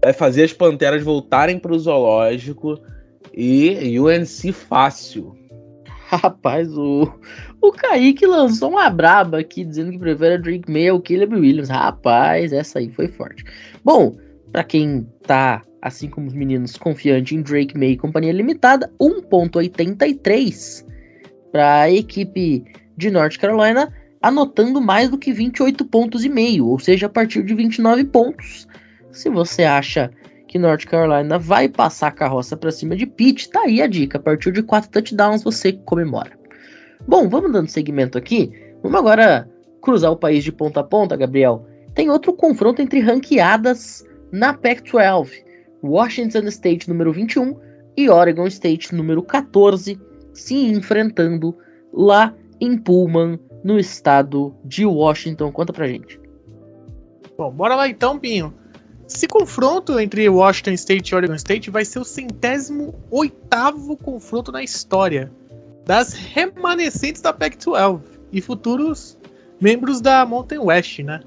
[0.03, 2.77] vai fazer as Panteras voltarem para o zoológico
[3.35, 5.35] e UNC fácil.
[6.07, 7.11] Rapaz, o,
[7.61, 11.69] o Kaique lançou uma braba aqui dizendo que prefere Drake May ao Caleb Williams.
[11.69, 13.43] Rapaz, essa aí foi forte.
[13.83, 14.15] Bom,
[14.51, 20.85] para quem tá, assim como os meninos, confiante em Drake May e companhia limitada, 1.83
[21.51, 22.63] para a equipe
[22.95, 27.43] de North Carolina, anotando mais do que 28 pontos e meio, ou seja, a partir
[27.43, 28.67] de 29 pontos.
[29.11, 30.11] Se você acha
[30.55, 34.17] que North Carolina vai passar a carroça para cima de Pitt, tá aí a dica.
[34.17, 36.31] A partir de 4 touchdowns você comemora.
[37.05, 38.53] Bom, vamos dando seguimento aqui.
[38.81, 39.49] Vamos agora
[39.81, 41.67] cruzar o país de ponta a ponta, Gabriel.
[41.93, 45.43] Tem outro confronto entre ranqueadas na Pac-12.
[45.83, 47.59] Washington State número 21
[47.97, 49.99] e Oregon State número 14
[50.31, 51.53] se enfrentando
[51.91, 55.51] lá em Pullman, no estado de Washington.
[55.51, 56.17] Conta pra gente.
[57.37, 58.53] Bom, bora lá então, Pinho.
[59.07, 64.63] Esse confronto entre Washington State e Oregon State vai ser o centésimo oitavo confronto na
[64.63, 65.31] história
[65.85, 68.01] das remanescentes da Pac-12
[68.31, 69.17] e futuros
[69.61, 71.21] membros da Mountain West, né?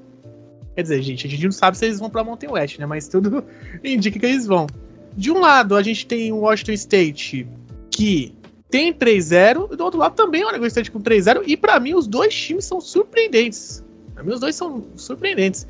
[0.75, 2.85] Quer dizer, gente, a gente não sabe se eles vão pra Mountain West, né?
[2.85, 3.43] Mas tudo
[3.83, 4.67] indica que eles vão.
[5.15, 7.47] De um lado, a gente tem o Washington State,
[7.89, 8.35] que
[8.69, 11.95] tem 3-0, e do outro lado também o Oregon State com 3-0, e para mim
[11.95, 13.83] os dois times são surpreendentes.
[14.13, 15.65] Pra mim os dois são surpreendentes.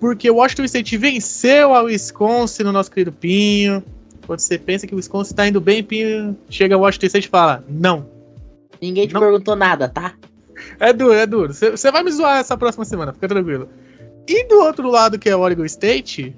[0.00, 3.82] Porque o Washington State venceu a Wisconsin no nosso querido Pinho.
[4.26, 7.30] Quando você pensa que o Wisconsin tá indo bem, Pinho chega o Washington State e
[7.30, 8.06] fala: Não.
[8.80, 9.20] Ninguém te Não.
[9.20, 10.14] perguntou nada, tá?
[10.78, 11.52] É duro, é duro.
[11.52, 13.68] Você vai me zoar essa próxima semana, fica tranquilo.
[14.26, 16.34] E do outro lado, que é o Oregon State,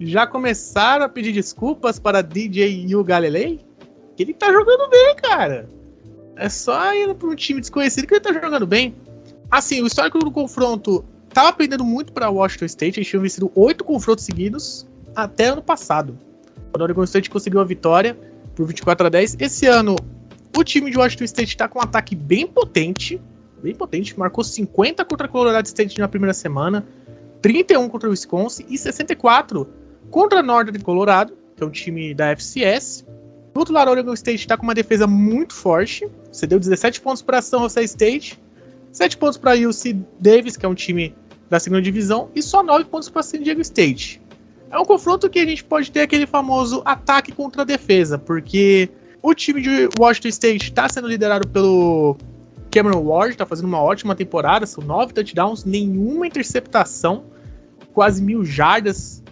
[0.00, 3.60] já começaram a pedir desculpas para DJ Yu Galilei,
[4.16, 5.68] que ele tá jogando bem, cara.
[6.36, 8.94] É só ir para um time desconhecido que ele tá jogando bem.
[9.50, 11.04] Assim, o histórico do confronto
[11.36, 16.18] tava pendendo muito para Washington State, eles tinham vencido oito confrontos seguidos até ano passado.
[16.72, 18.16] Quando o Oregon State conseguiu a vitória
[18.54, 19.36] por 24 a 10.
[19.38, 19.96] Esse ano,
[20.56, 23.20] o time de Washington State tá com um ataque bem potente,
[23.62, 26.86] bem potente, marcou 50 contra a Colorado State na primeira semana,
[27.42, 29.68] 31 contra o Wisconsin e 64
[30.10, 33.04] contra a Northern Colorado, que é um time da FCS.
[33.52, 37.20] Do outro lado, o Oregon State está com uma defesa muito forte, cedeu 17 pontos
[37.20, 38.40] para São Jose State,
[38.90, 41.14] 7 pontos para UC Davis, que é um time
[41.48, 44.20] da segunda divisão, e só 9 pontos para San Diego State.
[44.70, 48.88] É um confronto que a gente pode ter aquele famoso ataque contra a defesa, porque
[49.22, 52.16] o time de Washington State está sendo liderado pelo
[52.70, 57.24] Cameron Ward, está fazendo uma ótima temporada, são 9 touchdowns, nenhuma interceptação,
[57.94, 59.22] quase mil jardas,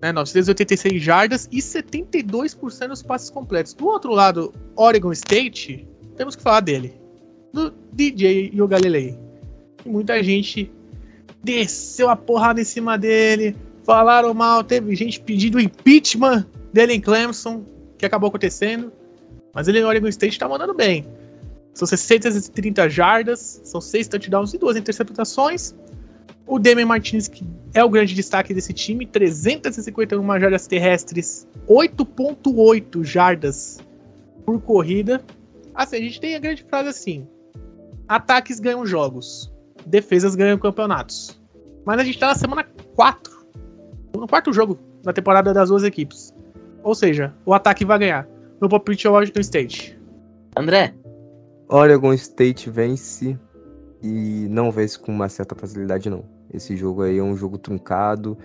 [0.00, 3.74] né, 986 jardas e 72% dos passes completos.
[3.74, 6.94] Do outro lado, Oregon State, temos que falar dele,
[7.52, 9.18] do DJ e o Galilei.
[9.84, 10.70] Muita gente
[11.48, 17.64] desceu a porrada em cima dele, falaram mal, teve gente pedindo impeachment dele em Clemson,
[17.96, 18.92] que acabou acontecendo.
[19.54, 21.06] Mas ele no Oregon State tá mandando bem.
[21.72, 25.74] São 630 jardas, são 6 touchdowns e 2 interceptações.
[26.46, 33.78] O Damian Martinez, que é o grande destaque desse time, 351 jardas terrestres, 8.8 jardas
[34.44, 35.22] por corrida.
[35.74, 37.26] Assim, a gente tem a grande frase assim:
[38.06, 39.52] ataques ganham jogos,
[39.86, 41.37] defesas ganham campeonatos.
[41.88, 42.66] Mas a gente tá na semana
[42.96, 43.32] 4,
[44.14, 46.34] no quarto jogo da temporada das duas equipes.
[46.82, 48.28] Ou seja, o ataque vai ganhar.
[48.60, 49.98] Meu palpite é o Washington State.
[50.54, 50.94] André,
[51.66, 53.38] Oregon State vence
[54.02, 56.26] e não vence com uma certa facilidade, não.
[56.52, 58.36] Esse jogo aí é um jogo truncado.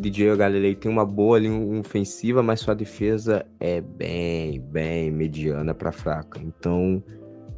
[0.00, 5.90] DJ Galilei tem uma boa linha ofensiva, mas sua defesa é bem, bem mediana pra
[5.90, 6.40] fraca.
[6.40, 7.02] Então,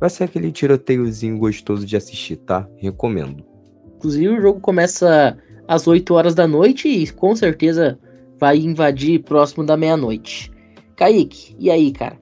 [0.01, 2.67] vai ser aquele tiroteiozinho gostoso de assistir, tá?
[2.79, 3.56] Recomendo.
[3.97, 5.37] Inclusive o jogo começa
[5.67, 7.99] às 8 horas da noite e com certeza
[8.39, 10.51] vai invadir próximo da meia-noite.
[10.97, 12.19] Kaique, e aí, cara?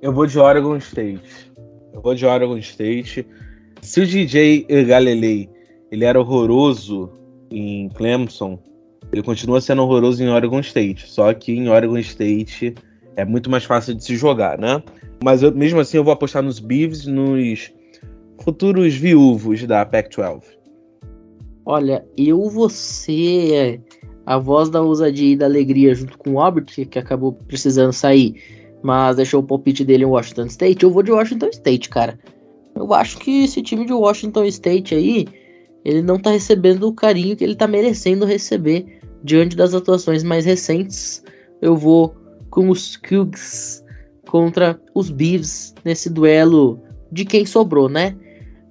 [0.00, 1.52] Eu vou de Oregon State.
[1.92, 3.26] Eu vou de Oregon State.
[3.82, 5.48] Se o DJ Galilei
[5.90, 7.10] ele era horroroso
[7.50, 8.58] em Clemson,
[9.12, 11.10] ele continua sendo horroroso em Oregon State.
[11.10, 12.74] Só que em Oregon State
[13.16, 14.82] é muito mais fácil de se jogar, né?
[15.22, 17.72] Mas eu, mesmo assim eu vou apostar nos Beavs, nos
[18.42, 20.42] futuros viúvos da Pac-12.
[21.64, 23.80] Olha, eu ser
[24.26, 28.34] a voz da ousadia e da alegria junto com o Albert, que acabou precisando sair,
[28.82, 30.82] mas deixou o palpite dele em Washington State.
[30.82, 32.18] Eu vou de Washington State, cara.
[32.74, 35.26] Eu acho que esse time de Washington State aí,
[35.84, 40.44] ele não tá recebendo o carinho que ele tá merecendo receber diante das atuações mais
[40.44, 41.22] recentes.
[41.60, 42.14] Eu vou
[42.50, 43.84] com os Cougs
[44.28, 46.80] contra os Beavs nesse duelo
[47.10, 48.16] de quem sobrou, né?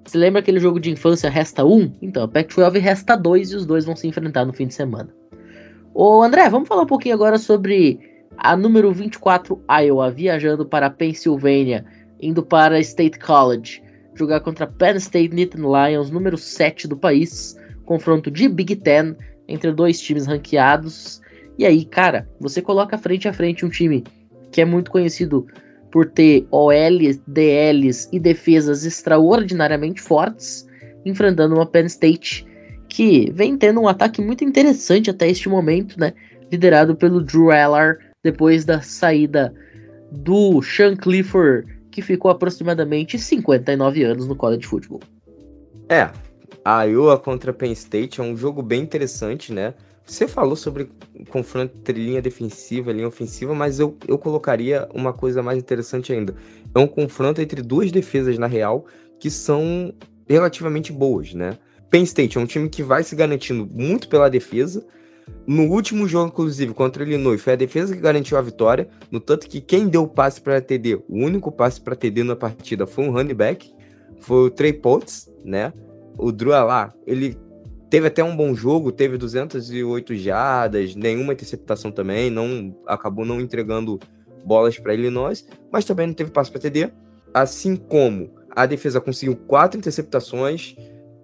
[0.09, 1.93] Você lembra aquele jogo de infância resta um?
[2.01, 5.13] Então, a Pac-12 resta dois e os dois vão se enfrentar no fim de semana.
[5.93, 7.99] Ô André, vamos falar um pouquinho agora sobre
[8.35, 11.85] a número 24 Iowa viajando para Pensilvânia,
[12.19, 13.83] indo para State College,
[14.15, 17.55] jogar contra Penn State Nittany Lions, número 7 do país,
[17.85, 19.15] confronto de Big Ten
[19.47, 21.21] entre dois times ranqueados.
[21.55, 24.03] E aí, cara, você coloca frente a frente um time
[24.51, 25.45] que é muito conhecido
[25.91, 30.67] por ter OLs, DLs e defesas extraordinariamente fortes,
[31.05, 32.45] enfrentando uma Penn State
[32.87, 36.13] que vem tendo um ataque muito interessante até este momento, né?
[36.51, 39.53] Liderado pelo Drew Eller, depois da saída
[40.11, 45.01] do Sean Clifford, que ficou aproximadamente 59 anos no college football.
[45.87, 46.09] É,
[46.65, 49.73] a Iowa contra Penn State é um jogo bem interessante, né?
[50.09, 50.89] Você falou sobre
[51.29, 56.11] confronto entre linha defensiva e linha ofensiva, mas eu, eu colocaria uma coisa mais interessante
[56.11, 56.33] ainda.
[56.73, 58.87] É um confronto entre duas defesas, na real,
[59.19, 59.93] que são
[60.27, 61.59] relativamente boas, né?
[61.91, 64.83] Penn State é um time que vai se garantindo muito pela defesa.
[65.45, 68.89] No último jogo, inclusive, contra Illinois, foi a defesa que garantiu a vitória.
[69.11, 72.35] No tanto que quem deu o passe para TD, o único passe para TD na
[72.35, 73.71] partida foi um running back,
[74.21, 75.71] foi o Trey Potts, né?
[76.17, 77.37] O Drew lá, ele
[77.89, 83.99] Teve até um bom jogo, teve 208 jardas, nenhuma interceptação também, não acabou não entregando
[84.45, 86.91] bolas para Illinois, mas também não teve passe para TD.
[87.33, 90.75] Assim como a defesa conseguiu quatro interceptações,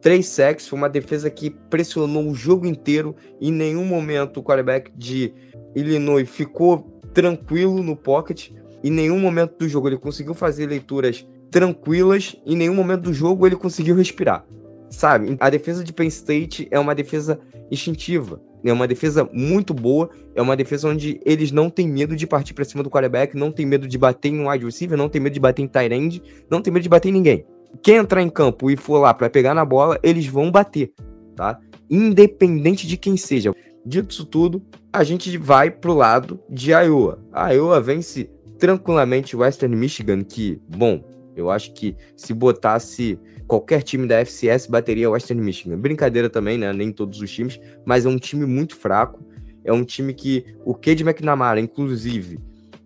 [0.01, 3.15] três sacks, foi uma defesa que pressionou o jogo inteiro.
[3.39, 5.31] Em nenhum momento o quarterback de
[5.75, 8.49] Illinois ficou tranquilo no pocket.
[8.83, 12.35] Em nenhum momento do jogo ele conseguiu fazer leituras tranquilas.
[12.43, 14.45] Em nenhum momento do jogo ele conseguiu respirar
[14.89, 15.35] sabe?
[15.39, 17.39] A defesa de Penn State é uma defesa
[17.71, 22.25] instintiva, é uma defesa muito boa, é uma defesa onde eles não têm medo de
[22.25, 25.21] partir para cima do quarterback, não tem medo de bater em wide receiver, não tem
[25.21, 27.45] medo de bater em tight end, não tem medo de bater em ninguém.
[27.81, 30.93] Quem entrar em campo e for lá para pegar na bola, eles vão bater,
[31.35, 31.59] tá?
[31.89, 33.53] Independente de quem seja.
[33.85, 37.19] Dito isso tudo, a gente vai pro lado de Iowa.
[37.31, 41.03] A Iowa vence tranquilamente Western Michigan, que, bom,
[41.35, 45.77] eu acho que se botasse qualquer time da FCS bateria Western Michigan.
[45.77, 46.71] Brincadeira também, né?
[46.73, 49.23] Nem todos os times, mas é um time muito fraco.
[49.63, 52.39] É um time que o Cade McNamara, inclusive,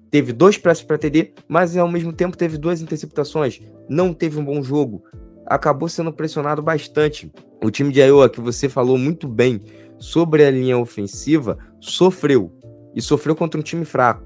[0.10, 3.62] teve dois presses para TD, mas ao mesmo tempo teve duas interceptações.
[3.89, 5.03] Não teve um bom jogo.
[5.45, 7.32] Acabou sendo pressionado bastante.
[7.62, 9.62] O time de Iowa, que você falou muito bem
[9.97, 12.51] sobre a linha ofensiva, sofreu.
[12.95, 14.24] E sofreu contra um time fraco.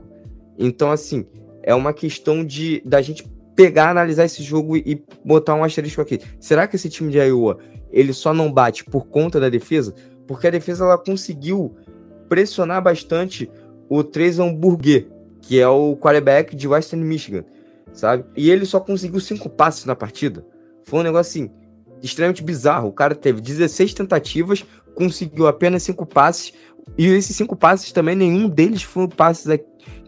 [0.57, 1.25] Então, assim,
[1.63, 3.23] é uma questão de da gente
[3.56, 6.20] pegar, analisar esse jogo e botar um asterisco aqui.
[6.39, 7.60] Será que esse time de Iowa
[7.91, 9.93] ele só não bate por conta da defesa?
[10.28, 11.76] Porque a defesa ela conseguiu
[12.28, 13.49] pressionar bastante
[13.89, 15.08] o Trezon Burger,
[15.41, 17.43] que é o quarterback de Western Michigan,
[17.91, 18.26] sabe?
[18.36, 20.45] E ele só conseguiu cinco passes na partida.
[20.84, 21.51] Foi um negócio assim
[22.01, 22.89] extremamente bizarro.
[22.89, 26.54] O cara teve 16 tentativas, conseguiu apenas cinco passes.
[26.97, 29.45] E esses cinco passes também, nenhum deles foram passes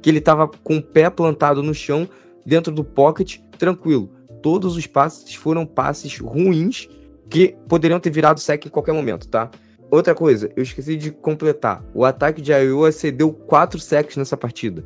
[0.02, 2.08] que ele estava com o pé plantado no chão,
[2.46, 4.10] dentro do pocket, tranquilo.
[4.42, 6.88] Todos os passes foram passes ruins
[7.30, 9.50] que poderiam ter virado sec em qualquer momento, tá?
[9.90, 11.84] Outra coisa, eu esqueci de completar.
[11.94, 14.86] O ataque de Iowa cedeu 4 sacks nessa partida.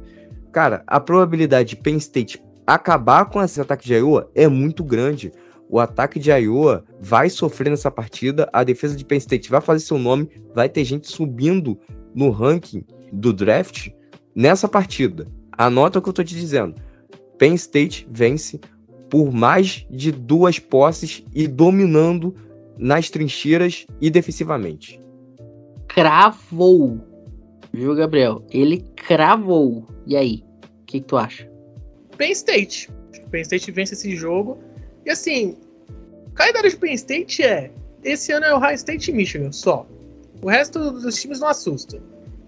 [0.51, 5.31] Cara, a probabilidade de Penn State acabar com esse ataque de Iowa é muito grande.
[5.69, 9.85] O ataque de Iowa vai sofrer nessa partida, a defesa de Penn State vai fazer
[9.85, 11.77] seu nome, vai ter gente subindo
[12.13, 13.89] no ranking do draft
[14.35, 15.27] nessa partida.
[15.51, 16.75] Anota o que eu tô te dizendo.
[17.39, 18.59] Penn State vence
[19.09, 22.35] por mais de duas posses e dominando
[22.77, 25.01] nas trincheiras e defensivamente.
[25.87, 26.99] Cravou.
[27.71, 28.43] Viu, Gabriel?
[28.51, 29.87] Ele cravou.
[30.05, 30.43] E aí?
[30.81, 31.49] O que, que, tu acha?
[32.17, 32.91] Penn State.
[33.31, 34.57] Penn State vence esse jogo.
[35.05, 35.57] E assim,
[36.27, 37.71] o calendário de Penn State é.
[38.03, 39.87] Esse ano é o High State e Michigan só.
[40.41, 42.01] O resto dos times não assusta.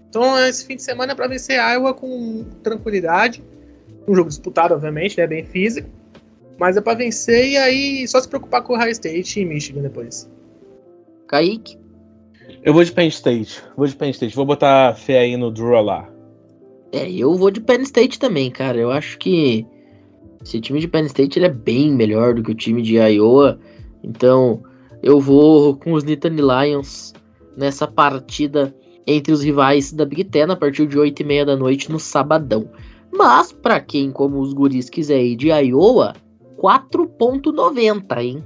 [0.09, 3.41] Então, esse fim de semana é para vencer Iowa com tranquilidade
[4.07, 5.27] um jogo disputado, obviamente, né?
[5.27, 5.89] Bem físico.
[6.59, 9.81] Mas é para vencer e aí só se preocupar com o High State e Michigan
[9.81, 10.29] depois.
[11.27, 11.77] Kaique?
[12.63, 13.63] Eu vou de Penn State.
[13.75, 14.35] Vou de Penn State.
[14.35, 16.07] Vou botar fé aí no Drew lá.
[16.91, 18.77] É, eu vou de Penn State também, cara.
[18.77, 19.65] Eu acho que
[20.43, 23.59] esse time de Penn State ele é bem melhor do que o time de Iowa.
[24.03, 24.61] Então,
[25.01, 27.13] eu vou com os Nittany Lions
[27.55, 28.75] nessa partida
[29.07, 31.99] entre os rivais da Big Ten a partir de 8 e meia da noite no
[31.99, 32.69] sabadão.
[33.13, 36.13] Mas, para quem, como os guris, quiser ir de Iowa,
[36.57, 38.43] 4.90, hein?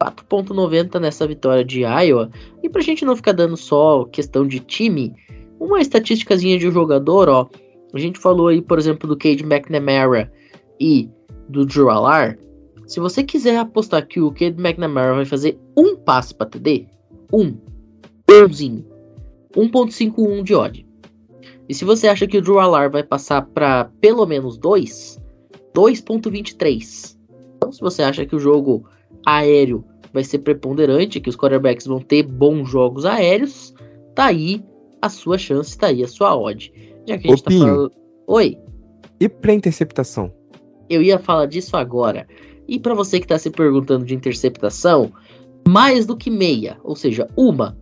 [0.00, 2.30] 4.90 nessa vitória de Iowa.
[2.62, 5.14] E pra gente não ficar dando só questão de time,
[5.58, 7.48] uma estatísticazinha de jogador, ó.
[7.92, 10.30] A gente falou aí, por exemplo, do Cade McNamara
[10.80, 11.08] e
[11.48, 12.36] do Drew Alar.
[12.86, 16.86] Se você quiser apostar que o Cade McNamara vai fazer um passe para TD,
[17.32, 17.56] um,
[18.28, 18.84] umzinho,
[19.56, 20.83] 1.51 de odd.
[21.68, 25.18] E se você acha que o Drew Alar vai passar para pelo menos 2,
[25.74, 27.16] 2.23.
[27.56, 28.84] Então, se você acha que o jogo
[29.26, 33.74] aéreo vai ser preponderante, que os quarterbacks vão ter bons jogos aéreos,
[34.14, 34.62] tá aí
[35.00, 36.72] a sua chance, tá aí a sua odd.
[37.06, 37.92] Já que a gente Ô, tá falando.
[38.26, 38.58] Oi,
[39.20, 40.32] E pra interceptação?
[40.88, 42.26] eu ia falar disso agora.
[42.68, 45.12] E para você que tá se perguntando de interceptação,
[45.66, 47.76] mais do que meia, ou seja, uma.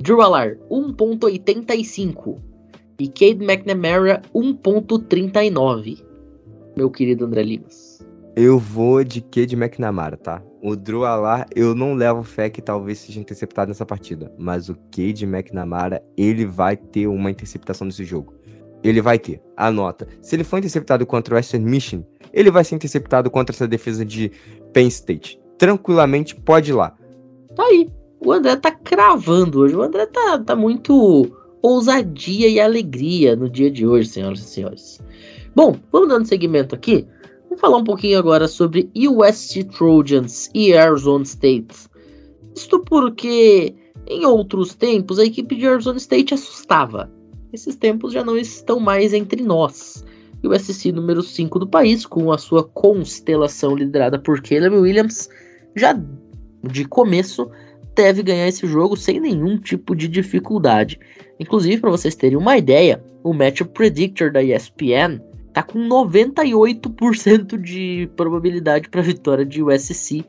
[0.00, 2.38] Drew Alar, 1.85.
[2.98, 6.04] E Cade McNamara, 1.39.
[6.76, 8.04] Meu querido André Limas.
[8.36, 10.42] Eu vou de Cade McNamara, tá?
[10.62, 14.32] O Drew Alar, eu não levo fé que talvez seja interceptado nessa partida.
[14.38, 18.34] Mas o Cade McNamara, ele vai ter uma interceptação nesse jogo.
[18.82, 19.40] Ele vai ter.
[19.56, 20.06] Anota.
[20.20, 24.04] Se ele for interceptado contra o Western Mission, ele vai ser interceptado contra essa defesa
[24.04, 24.30] de
[24.72, 25.40] Penn State.
[25.56, 26.94] Tranquilamente, pode ir lá.
[27.54, 27.88] Tá aí.
[28.20, 29.76] O André tá cravando hoje.
[29.76, 31.30] O André tá, tá muito
[31.64, 35.00] ousadia e alegria no dia de hoje, senhoras e senhores.
[35.56, 37.06] Bom, vamos dando seguimento aqui.
[37.44, 41.88] Vamos falar um pouquinho agora sobre USC Trojans e Arizona State.
[42.54, 43.74] Isto porque
[44.06, 47.10] em outros tempos a equipe de Arizona State assustava.
[47.50, 50.04] Esses tempos já não estão mais entre nós.
[50.42, 55.30] E o USC número 5 do país, com a sua constelação liderada por Caleb Williams,
[55.74, 55.98] já
[56.62, 57.50] de começo
[57.94, 60.98] deve ganhar esse jogo sem nenhum tipo de dificuldade.
[61.38, 65.20] Inclusive, para vocês terem uma ideia, o Matchup Predictor da ESPN
[65.52, 70.24] tá com 98% de probabilidade para vitória de USC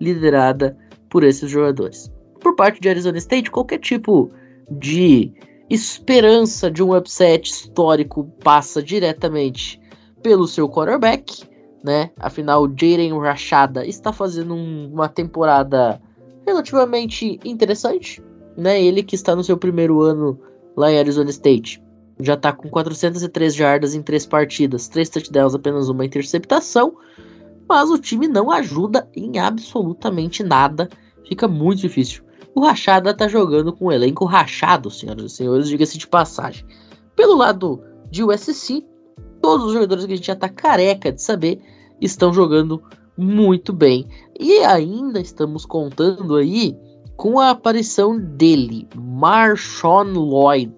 [0.00, 0.76] liderada
[1.08, 2.12] por esses jogadores.
[2.40, 4.30] Por parte de Arizona State, qualquer tipo
[4.70, 5.32] de
[5.70, 9.80] esperança de um upset histórico passa diretamente
[10.22, 11.44] pelo seu quarterback,
[11.82, 12.10] né?
[12.18, 16.00] Afinal, Jaden Rashada está fazendo um- uma temporada
[16.46, 18.22] relativamente interessante,
[18.56, 18.82] né?
[18.82, 20.38] Ele que está no seu primeiro ano
[20.76, 21.82] lá em Arizona State.
[22.20, 26.96] Já está com 403 jardas em três partidas, três touchdowns, apenas uma interceptação.
[27.68, 30.88] Mas o time não ajuda em absolutamente nada.
[31.26, 32.22] Fica muito difícil.
[32.54, 36.64] O Rachada tá jogando com um elenco rachado, senhoras e senhores, diga-se de passagem.
[37.14, 38.82] Pelo lado de USC,
[39.42, 41.60] todos os jogadores que a gente já tá careca de saber
[42.00, 42.82] estão jogando
[43.16, 44.06] muito bem.
[44.38, 46.76] E ainda estamos contando aí
[47.16, 50.74] com a aparição dele, Marshawn Lloyd.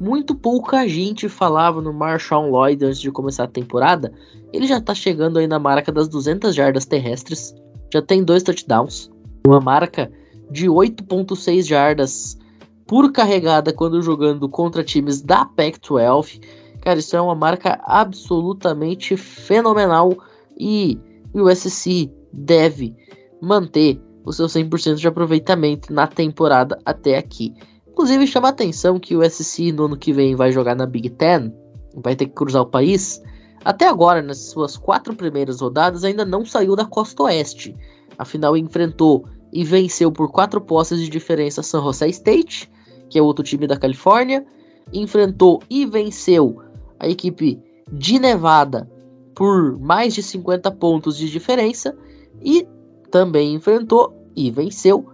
[0.00, 4.12] Muito pouca gente falava no Marshawn Lloyd antes de começar a temporada.
[4.52, 7.54] Ele já tá chegando aí na marca das 200 jardas terrestres.
[7.92, 9.10] Já tem dois touchdowns.
[9.46, 10.10] Uma marca
[10.50, 12.38] de 8.6 jardas
[12.86, 16.40] por carregada quando jogando contra times da Pac-12.
[16.80, 20.16] Cara, isso é uma marca absolutamente fenomenal
[20.58, 20.98] e
[21.34, 22.96] o USC deve
[23.40, 27.54] manter o seu 100% de aproveitamento na temporada até aqui.
[27.88, 31.10] Inclusive chama a atenção que o USC no ano que vem vai jogar na Big
[31.10, 31.52] Ten,
[31.96, 33.22] vai ter que cruzar o país.
[33.64, 37.76] Até agora, nas suas quatro primeiras rodadas, ainda não saiu da costa oeste.
[38.16, 42.70] Afinal, enfrentou e venceu por quatro posses de diferença San Jose State,
[43.08, 44.46] que é outro time da Califórnia.
[44.92, 46.62] Enfrentou e venceu
[46.98, 47.60] a equipe
[47.92, 48.90] de Nevada
[49.34, 51.96] por mais de 50 pontos de diferença.
[52.42, 52.66] E
[53.10, 55.06] também enfrentou e venceu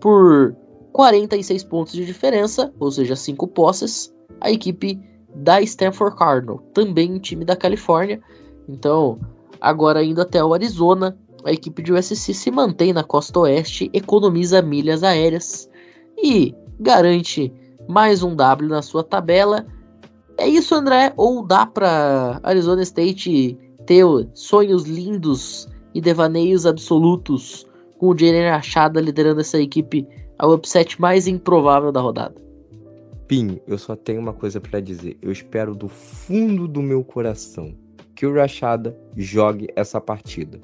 [0.00, 0.56] por
[0.92, 5.00] 46 pontos de diferença, ou seja, 5 posses, a equipe
[5.34, 8.20] da Stanford Cardinal, também um time da Califórnia.
[8.68, 9.18] Então,
[9.60, 14.62] agora indo até o Arizona, a equipe de USC se mantém na costa oeste, economiza
[14.62, 15.68] milhas aéreas
[16.16, 17.52] e garante
[17.88, 19.66] mais um W na sua tabela.
[20.38, 21.12] É isso, André?
[21.16, 24.04] Ou dá para Arizona State ter
[24.34, 27.66] sonhos lindos e devaneios absolutos
[27.98, 30.06] com o Jalen Achada liderando essa equipe
[30.38, 32.34] ao upset mais improvável da rodada?
[33.28, 35.16] Pinho, eu só tenho uma coisa pra dizer.
[35.22, 37.74] Eu espero do fundo do meu coração
[38.14, 40.60] que o Rachada jogue essa partida.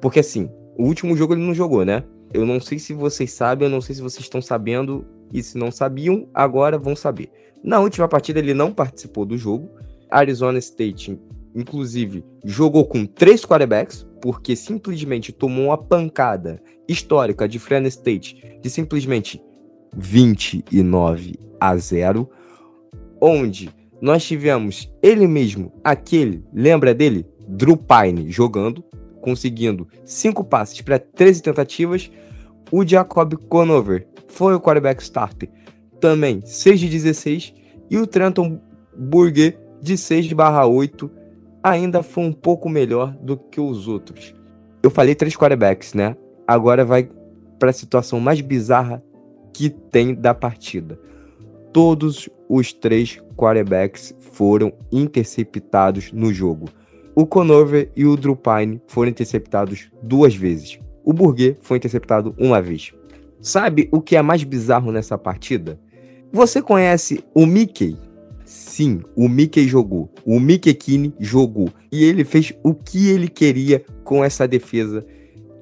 [0.00, 0.48] Porque assim,
[0.78, 2.04] o último jogo ele não jogou, né?
[2.32, 5.58] Eu não sei se vocês sabem, eu não sei se vocês estão sabendo, e se
[5.58, 7.30] não sabiam, agora vão saber.
[7.62, 9.68] Na última partida ele não participou do jogo.
[10.10, 11.18] Arizona State,
[11.54, 18.70] inclusive, jogou com três quarterbacks, porque simplesmente tomou uma pancada histórica de Fresno State de
[18.70, 19.42] simplesmente
[19.96, 22.28] 29 a 0,
[23.20, 23.70] onde
[24.00, 27.26] nós tivemos ele mesmo, aquele, lembra dele?
[27.46, 28.82] Drew Pine jogando,
[29.20, 32.10] conseguindo 5 passes para 13 tentativas.
[32.70, 35.50] O Jacob Conover foi o quarterback starter,
[36.00, 37.54] também 6 de 16.
[37.90, 38.60] E o Trenton
[38.96, 41.10] Burger de 6 barra 8
[41.62, 44.34] ainda foi um pouco melhor do que os outros.
[44.82, 46.16] Eu falei três quarterbacks, né?
[46.46, 47.08] Agora vai
[47.58, 49.02] para a situação mais bizarra
[49.52, 50.98] que tem da partida.
[51.72, 56.68] Todos os três quarterbacks foram interceptados no jogo.
[57.14, 60.78] O Conover e o Drew Pine foram interceptados duas vezes.
[61.04, 62.92] O Burger foi interceptado uma vez.
[63.40, 65.78] Sabe o que é mais bizarro nessa partida?
[66.32, 67.98] Você conhece o Mickey?
[68.50, 70.12] Sim, o Mickey jogou.
[70.26, 71.70] O Mickey Kine jogou.
[71.92, 75.06] E ele fez o que ele queria com essa defesa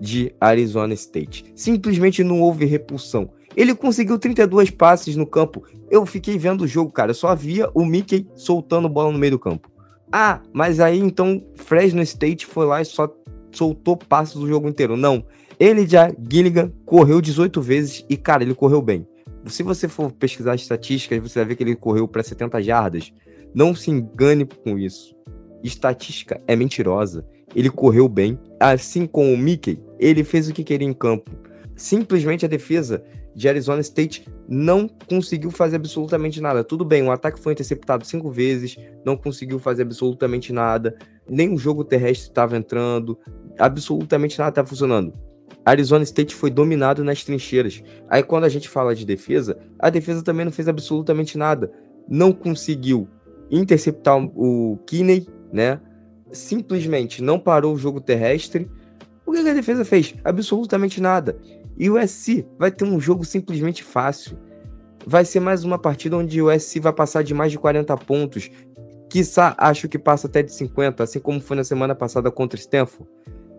[0.00, 1.44] de Arizona State.
[1.54, 3.28] Simplesmente não houve repulsão.
[3.54, 5.64] Ele conseguiu 32 passes no campo.
[5.90, 7.12] Eu fiquei vendo o jogo, cara.
[7.12, 9.70] Só via o Mickey soltando bola no meio do campo.
[10.10, 13.14] Ah, mas aí então Fresno State foi lá e só
[13.52, 14.96] soltou passes o jogo inteiro.
[14.96, 15.22] Não.
[15.60, 19.06] Ele já, Gilligan, correu 18 vezes e, cara, ele correu bem.
[19.48, 23.12] Se você for pesquisar estatísticas, você vai ver que ele correu para 70 jardas.
[23.54, 25.16] Não se engane com isso.
[25.62, 27.26] Estatística é mentirosa.
[27.54, 28.38] Ele correu bem.
[28.60, 31.30] Assim como o Mickey, ele fez o que queria em campo.
[31.76, 33.02] Simplesmente a defesa
[33.34, 36.64] de Arizona State não conseguiu fazer absolutamente nada.
[36.64, 41.56] Tudo bem, o ataque foi interceptado cinco vezes, não conseguiu fazer absolutamente nada, nem o
[41.56, 43.16] jogo terrestre estava entrando,
[43.56, 45.12] absolutamente nada estava funcionando.
[45.70, 47.82] Arizona State foi dominado nas trincheiras.
[48.08, 51.70] Aí quando a gente fala de defesa, a defesa também não fez absolutamente nada.
[52.08, 53.08] Não conseguiu
[53.50, 55.80] interceptar o Kinney, né?
[56.32, 58.70] Simplesmente não parou o jogo terrestre.
[59.26, 60.14] O que a defesa fez?
[60.24, 61.38] Absolutamente nada.
[61.78, 64.38] E o SC vai ter um jogo simplesmente fácil.
[65.06, 68.50] Vai ser mais uma partida onde o SC vai passar de mais de 40 pontos.
[69.10, 73.10] Quiçá acho que passa até de 50, assim como foi na semana passada contra Stanford.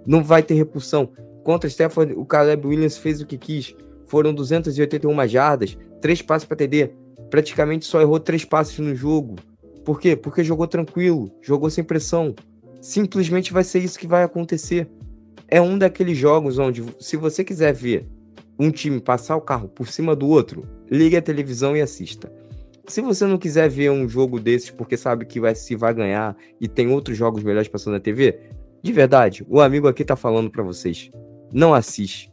[0.06, 1.12] Não vai ter repulsão.
[1.44, 3.76] Contra Stanford, o Caleb Williams fez o que quis.
[4.08, 6.92] Foram 281 jardas, três passes para TD.
[7.30, 9.36] Praticamente só errou três passes no jogo.
[9.86, 10.16] Por quê?
[10.16, 12.36] Porque jogou tranquilo, jogou sem pressão.
[12.82, 14.90] Simplesmente vai ser isso que vai acontecer
[15.52, 18.08] é um daqueles jogos onde, se você quiser ver
[18.58, 22.32] um time passar o carro por cima do outro, ligue a televisão e assista.
[22.88, 26.36] Se você não quiser ver um jogo desses porque sabe que o SC vai ganhar
[26.60, 28.40] e tem outros jogos melhores passando na TV,
[28.82, 31.10] de verdade, o amigo aqui tá falando para vocês.
[31.52, 32.32] Não assiste.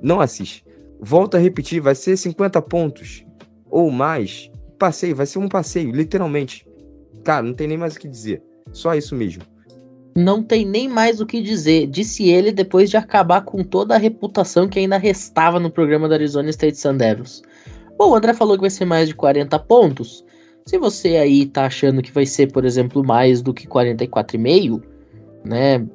[0.00, 0.64] Não assiste.
[1.00, 3.24] Volto a repetir, vai ser 50 pontos
[3.70, 4.50] ou mais.
[4.78, 6.66] Passeio, vai ser um passeio, literalmente.
[7.24, 8.42] Cara, não tem nem mais o que dizer.
[8.72, 9.42] Só isso mesmo.
[10.14, 13.98] Não tem nem mais o que dizer, disse ele depois de acabar com toda a
[13.98, 17.42] reputação que ainda restava no programa da Arizona State Sun Devils.
[17.96, 20.22] Bom, o André falou que vai ser mais de 40 pontos.
[20.66, 24.82] Se você aí tá achando que vai ser, por exemplo, mais do que 44,5,
[25.44, 25.86] né,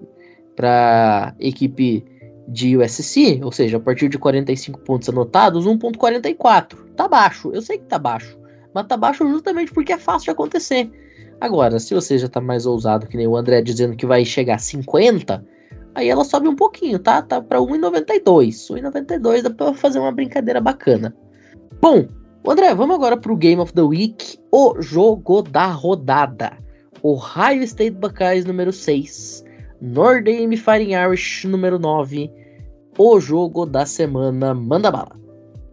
[0.55, 2.03] para equipe
[2.47, 6.77] de USC, ou seja, a partir de 45 pontos anotados, 1.44.
[6.95, 8.37] Tá baixo, eu sei que tá baixo,
[8.73, 10.89] mas tá baixo justamente porque é fácil de acontecer.
[11.39, 14.55] Agora, se você já tá mais ousado, que nem o André dizendo que vai chegar
[14.55, 15.45] a 50,
[15.93, 17.21] aí ela sobe um pouquinho, tá?
[17.21, 18.71] Tá pra 1,92.
[18.71, 21.15] 1,92 dá pra fazer uma brincadeira bacana.
[21.79, 22.07] Bom,
[22.47, 26.57] André, vamos agora pro Game of the Week, o jogo da rodada.
[27.03, 29.43] Ohio State Buckeyes número 6,
[29.82, 32.32] Notre Dame Fighting Irish número 9,
[32.97, 35.15] o jogo da semana, manda bala.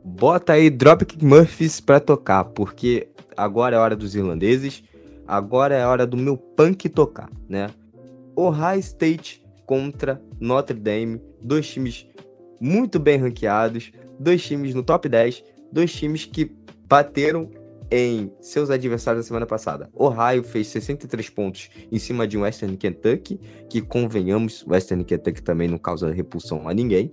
[0.05, 4.83] Bota aí Dropkick Murphys pra tocar, porque agora é hora dos irlandeses
[5.27, 7.71] agora é hora do meu punk tocar, né?
[8.37, 12.07] Ohio State contra Notre Dame, dois times
[12.61, 15.43] muito bem ranqueados, dois times no top 10,
[15.73, 16.51] dois times que
[16.87, 17.49] bateram
[17.91, 19.89] em seus adversários da semana passada.
[19.95, 25.78] Ohio fez 63 pontos em cima de Western Kentucky, que convenhamos, Western Kentucky também não
[25.78, 27.12] causa repulsão a ninguém.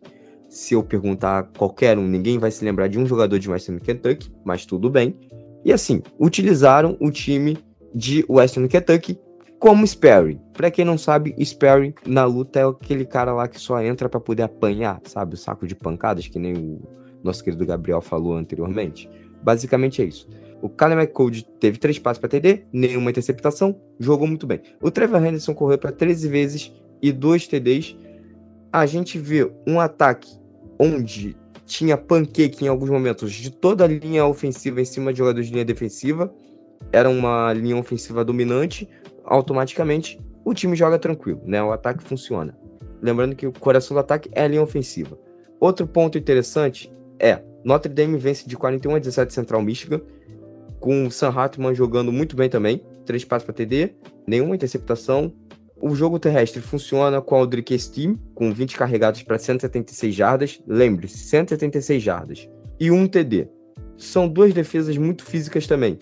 [0.49, 3.80] Se eu perguntar a qualquer um, ninguém vai se lembrar de um jogador de Western
[3.80, 5.17] Kentucky, mas tudo bem.
[5.63, 7.57] E assim, utilizaram o time
[7.93, 9.17] de Western Kentucky
[9.59, 10.41] como Sperry.
[10.53, 14.19] Para quem não sabe, Sperry na luta é aquele cara lá que só entra para
[14.19, 15.36] poder apanhar, sabe?
[15.36, 16.82] O saco de pancadas, que nem o
[17.24, 19.07] nosso querido Gabriel falou anteriormente.
[19.43, 20.28] Basicamente é isso.
[20.62, 24.62] O Kyle McCold teve três passes para TD, nenhuma interceptação, jogou muito bem.
[24.82, 27.95] O Trevor Henderson correu para 13 vezes e dois TDs.
[28.72, 30.30] A gente vê um ataque
[30.80, 31.36] onde
[31.66, 35.53] tinha pancake em alguns momentos de toda a linha ofensiva em cima de jogadores de
[35.53, 36.34] linha defensiva
[36.91, 38.88] era uma linha ofensiva dominante,
[39.24, 41.62] automaticamente o time joga tranquilo, né?
[41.62, 42.57] O ataque funciona.
[43.01, 45.18] Lembrando que o coração do ataque é a linha ofensiva.
[45.59, 50.01] Outro ponto interessante é Notre Dame vence de 41 a 17 Central Michigan,
[50.82, 53.94] com o Sam Hartman jogando muito bem também, três passos para TD,
[54.28, 55.34] nenhuma interceptação.
[55.80, 61.20] O jogo terrestre funciona com o Aldrich Steam, com 20 carregados para 176 jardas, lembre-se,
[61.20, 63.48] 176 jardas, e um TD.
[63.98, 65.98] São duas defesas muito físicas também.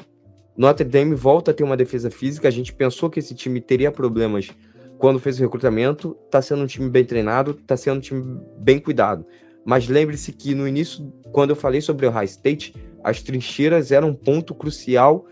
[0.58, 2.48] Notre Dame volta a ter uma defesa física.
[2.48, 4.50] A gente pensou que esse time teria problemas
[4.98, 8.80] quando fez o recrutamento, tá sendo um time bem treinado, tá sendo um time bem
[8.80, 9.26] cuidado.
[9.66, 14.10] Mas lembre-se que no início, quando eu falei sobre o High State, as trincheiras eram
[14.10, 15.26] um ponto crucial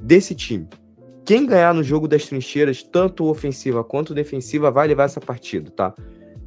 [0.00, 0.68] desse time.
[1.24, 5.94] Quem ganhar no jogo das trincheiras, tanto ofensiva quanto defensiva, vai levar essa partida, tá?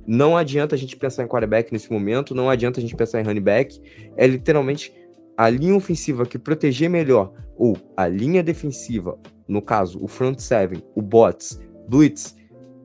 [0.06, 3.24] Não adianta a gente pensar em quarterback nesse momento, não adianta a gente pensar em
[3.24, 3.82] running back.
[4.18, 4.94] É literalmente
[5.38, 9.18] a linha ofensiva que proteger melhor, ou a linha defensiva,
[9.48, 12.36] no caso, o front seven, o bots, blitz,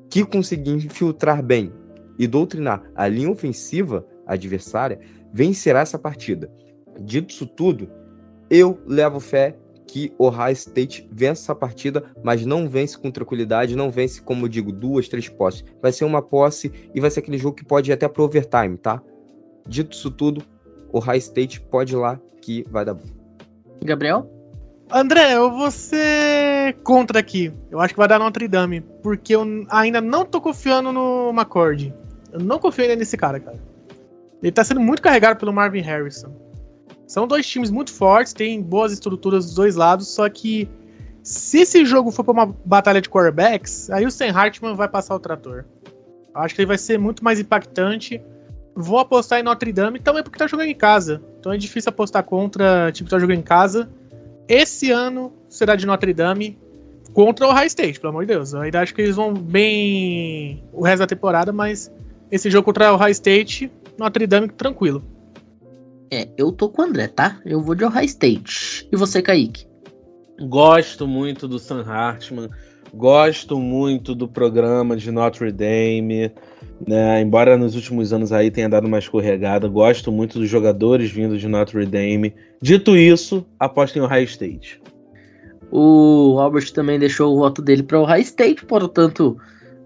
[0.09, 1.72] que conseguir infiltrar bem
[2.18, 5.01] e doutrinar a linha ofensiva adversária,
[5.33, 6.51] vencerá essa partida.
[7.01, 7.89] Dito isso tudo,
[8.49, 9.57] eu levo fé
[9.87, 14.45] que o Ohio State vence essa partida, mas não vence com tranquilidade, não vence, como
[14.45, 15.64] eu digo, duas, três posses.
[15.83, 18.76] Vai ser uma posse e vai ser aquele jogo que pode ir até pro overtime,
[18.76, 19.03] tá?
[19.66, 20.43] Dito isso tudo,
[20.93, 23.05] o Ohio State pode ir lá que vai dar bom.
[23.83, 24.31] Gabriel?
[24.93, 27.53] André, eu vou ser contra aqui.
[27.70, 31.95] Eu acho que vai dar Notre Dame, porque eu ainda não tô confiando no McCord.
[32.33, 33.59] Eu não confio ainda nesse cara, cara.
[34.43, 36.32] Ele tá sendo muito carregado pelo Marvin Harrison.
[37.07, 40.68] São dois times muito fortes, tem boas estruturas dos dois lados, só que
[41.22, 45.14] se esse jogo for pra uma batalha de quarterbacks, aí o Sam Hartman vai passar
[45.14, 45.64] o trator.
[46.34, 48.22] Acho que ele vai ser muito mais impactante.
[48.74, 51.22] Vou apostar em Notre Dame também porque tá jogando em casa.
[51.38, 53.91] Então é difícil apostar contra time que tá jogando em casa.
[54.49, 56.59] Esse ano será de Notre Dame
[57.12, 58.53] contra o High State, pelo amor de Deus.
[58.53, 61.93] Eu ainda acho que eles vão bem o resto da temporada, mas
[62.30, 63.70] esse jogo contra o High State,
[64.01, 65.05] Notre Dame tranquilo.
[66.11, 67.38] É, eu tô com o André, tá?
[67.44, 68.88] Eu vou de Ohio State.
[68.90, 69.66] E você, Kaique?
[70.48, 72.48] Gosto muito do Sam Hartman,
[72.94, 76.32] gosto muito do programa de Notre Dame,
[76.88, 77.20] né?
[77.20, 81.46] Embora nos últimos anos aí tenha dado uma escorregada, gosto muito dos jogadores vindos de
[81.46, 82.34] Notre Dame.
[82.62, 84.80] Dito isso, aposto em Ohio State.
[85.70, 89.36] O Robert também deixou o voto dele para o Ohio State, portanto,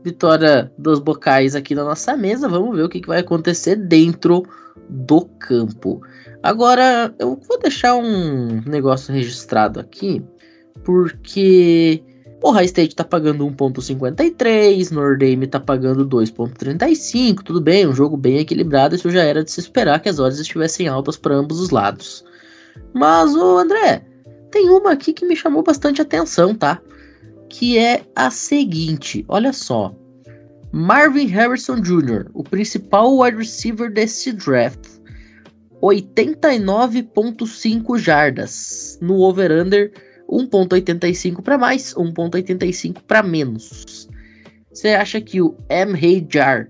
[0.05, 2.46] vitória dos bocais aqui na nossa mesa.
[2.46, 4.44] Vamos ver o que, que vai acontecer dentro
[4.88, 6.02] do campo.
[6.42, 10.22] Agora, eu vou deixar um negócio registrado aqui,
[10.84, 12.02] porque
[12.42, 18.38] o High State tá pagando 1.53, Nordame tá pagando 2.35, tudo bem, um jogo bem
[18.38, 21.70] equilibrado, isso já era de se esperar que as odds estivessem altas para ambos os
[21.70, 22.22] lados.
[22.92, 24.05] Mas, o André,
[24.50, 26.78] tem uma aqui que me chamou bastante atenção, tá?
[27.57, 29.94] Que é a seguinte, olha só.
[30.72, 34.88] Marvin Harrison Jr., o principal wide receiver desse draft,
[35.80, 39.92] 89.5 jardas no over-under,
[40.28, 44.09] 1.85 para mais, 1.85 para menos.
[44.72, 46.26] Você acha que o M.
[46.28, 46.68] Jar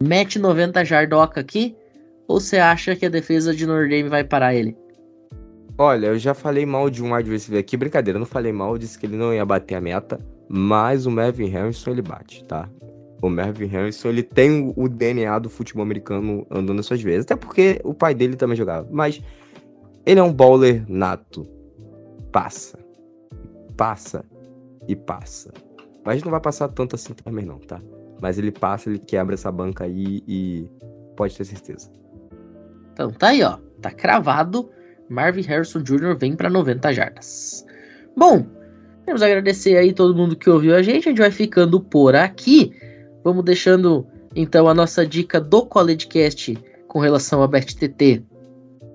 [0.00, 1.74] mete 90 jardoca aqui?
[2.28, 4.76] Ou você acha que a defesa de Notre Dame vai parar ele?
[5.76, 8.78] Olha, eu já falei mal de um wide receiver aqui, brincadeira, eu não falei mal,
[8.78, 12.68] disse que ele não ia bater a meta, mas o Marvin Harrison ele bate, tá?
[13.20, 17.24] O Marvin Harrison, ele tem o DNA do futebol americano andando nas suas vezes.
[17.24, 18.86] Até porque o pai dele também jogava.
[18.90, 19.20] Mas
[20.04, 21.48] ele é um bowler nato.
[22.30, 22.78] Passa.
[23.78, 24.24] Passa.
[24.86, 25.54] E passa.
[26.04, 27.80] Mas não vai passar tanto assim também não, tá?
[28.20, 30.68] Mas ele passa, ele quebra essa banca aí e
[31.16, 31.90] pode ter certeza.
[32.92, 33.58] Então tá aí, ó.
[33.80, 34.68] Tá cravado.
[35.08, 36.16] Marvin Harrison Jr.
[36.18, 37.64] vem para 90 jardas.
[38.16, 38.46] Bom,
[39.00, 41.08] queremos agradecer aí todo mundo que ouviu a gente.
[41.08, 42.72] A gente vai ficando por aqui.
[43.22, 46.56] Vamos deixando então a nossa dica do CollegeCast
[46.88, 48.24] com relação a BetTT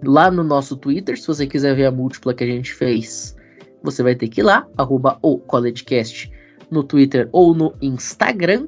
[0.04, 1.20] lá no nosso Twitter.
[1.20, 3.36] Se você quiser ver a múltipla que a gente fez,
[3.84, 6.32] você vai ter que ir lá, arroba o CollegeCast
[6.70, 8.68] no Twitter ou no Instagram.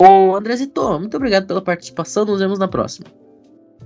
[0.00, 2.24] Ô Andrezito, muito obrigado pela participação.
[2.24, 3.23] Nos vemos na próxima.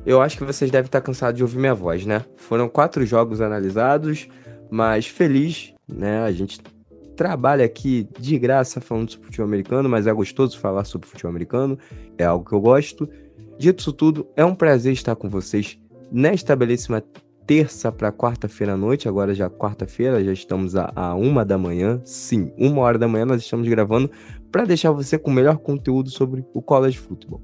[0.08, 2.24] Eu acho que vocês devem estar cansados de ouvir minha voz, né?
[2.34, 4.26] Foram quatro jogos analisados,
[4.70, 6.20] mas feliz, né?
[6.20, 6.62] A gente
[7.14, 11.78] trabalha aqui de graça falando sobre futebol americano, mas é gostoso falar sobre futebol americano,
[12.16, 13.06] é algo que eu gosto.
[13.58, 15.78] Dito isso tudo, é um prazer estar com vocês
[16.10, 17.04] nesta belíssima
[17.46, 22.00] terça para quarta-feira à noite, agora já quarta-feira, já estamos a, a, uma da manhã,
[22.02, 24.10] sim, uma hora da manhã nós estamos gravando
[24.50, 27.42] para deixar você com o melhor conteúdo sobre o college football.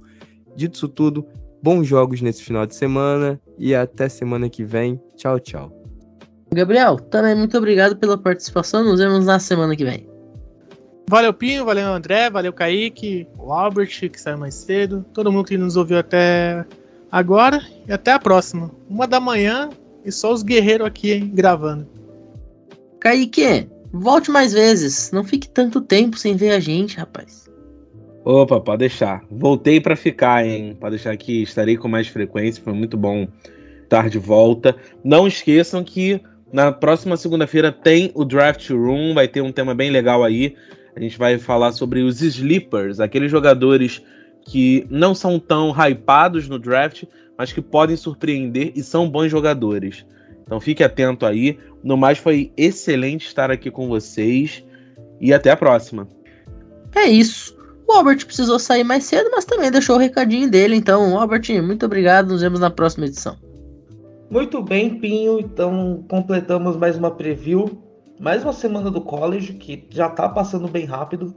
[0.57, 1.27] Dito isso tudo,
[1.65, 5.01] bons jogos nesse final de semana e até semana que vem.
[5.17, 5.73] Tchau, tchau.
[6.53, 8.85] Gabriel, também muito obrigado pela participação.
[8.85, 10.07] Nos vemos na semana que vem.
[11.09, 15.57] Valeu, Pinho, valeu, André, valeu, Kaique, o Albert, que saiu mais cedo, todo mundo que
[15.57, 16.67] nos ouviu até
[17.11, 18.71] agora e até a próxima.
[18.89, 19.71] Uma da manhã
[20.05, 21.89] e só os guerreiros aqui hein, gravando.
[23.01, 25.11] Kaique, volte mais vezes.
[25.13, 27.44] Não fique tanto tempo sem ver a gente, rapaz.
[28.25, 29.23] Opa, pode deixar.
[29.31, 30.75] Voltei para ficar, hein?
[30.81, 32.63] Pode deixar que estarei com mais frequência.
[32.63, 33.29] Foi muito bom
[33.83, 34.75] estar de volta.
[35.05, 36.21] Não esqueçam que
[36.51, 40.57] na próxima segunda-feira tem o Draft Room, vai ter um tema bem legal aí.
[40.97, 44.01] A gente vai falar sobre os sleepers, aqueles jogadores
[44.47, 47.05] que não são tão hypados no draft,
[47.37, 50.07] mas que podem surpreender e são bons jogadores.
[50.45, 51.59] Então fique atento aí.
[51.83, 54.65] No mais, foi excelente estar aqui com vocês
[55.21, 56.09] e até a próxima.
[56.95, 57.57] É isso.
[57.87, 60.75] O Albert precisou sair mais cedo, mas também deixou o recadinho dele.
[60.75, 62.29] Então, Albert, muito obrigado.
[62.29, 63.37] Nos vemos na próxima edição.
[64.31, 65.39] Muito bem, Pinho.
[65.39, 67.79] Então, completamos mais uma preview.
[68.19, 71.35] Mais uma semana do college, que já tá passando bem rápido.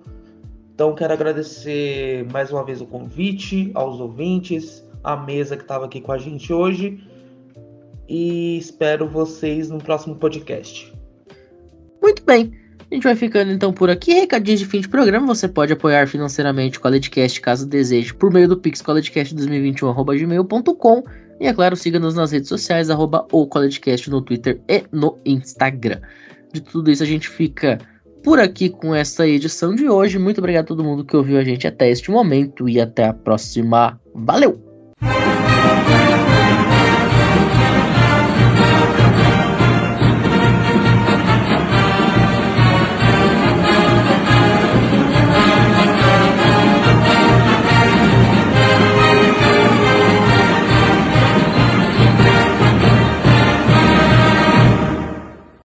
[0.74, 5.99] Então, quero agradecer mais uma vez o convite aos ouvintes, a mesa que estava aqui
[5.99, 7.03] com a gente hoje.
[8.07, 10.94] E espero vocês no próximo podcast.
[12.02, 12.66] Muito bem.
[12.89, 14.14] A gente vai ficando então por aqui.
[14.14, 15.27] Recadinhos de fim de programa.
[15.27, 21.03] Você pode apoiar financeiramente o CollegeCast caso deseje por meio do Pix CollegeCast2021.gmail.com
[21.39, 26.01] e é claro, siga-nos nas redes sociais, arroba o CollegeCast no Twitter e no Instagram.
[26.51, 27.77] De tudo isso a gente fica
[28.23, 30.18] por aqui com essa edição de hoje.
[30.18, 33.14] Muito obrigado a todo mundo que ouviu a gente até este momento e até a
[33.14, 33.99] próxima.
[34.15, 34.59] Valeu!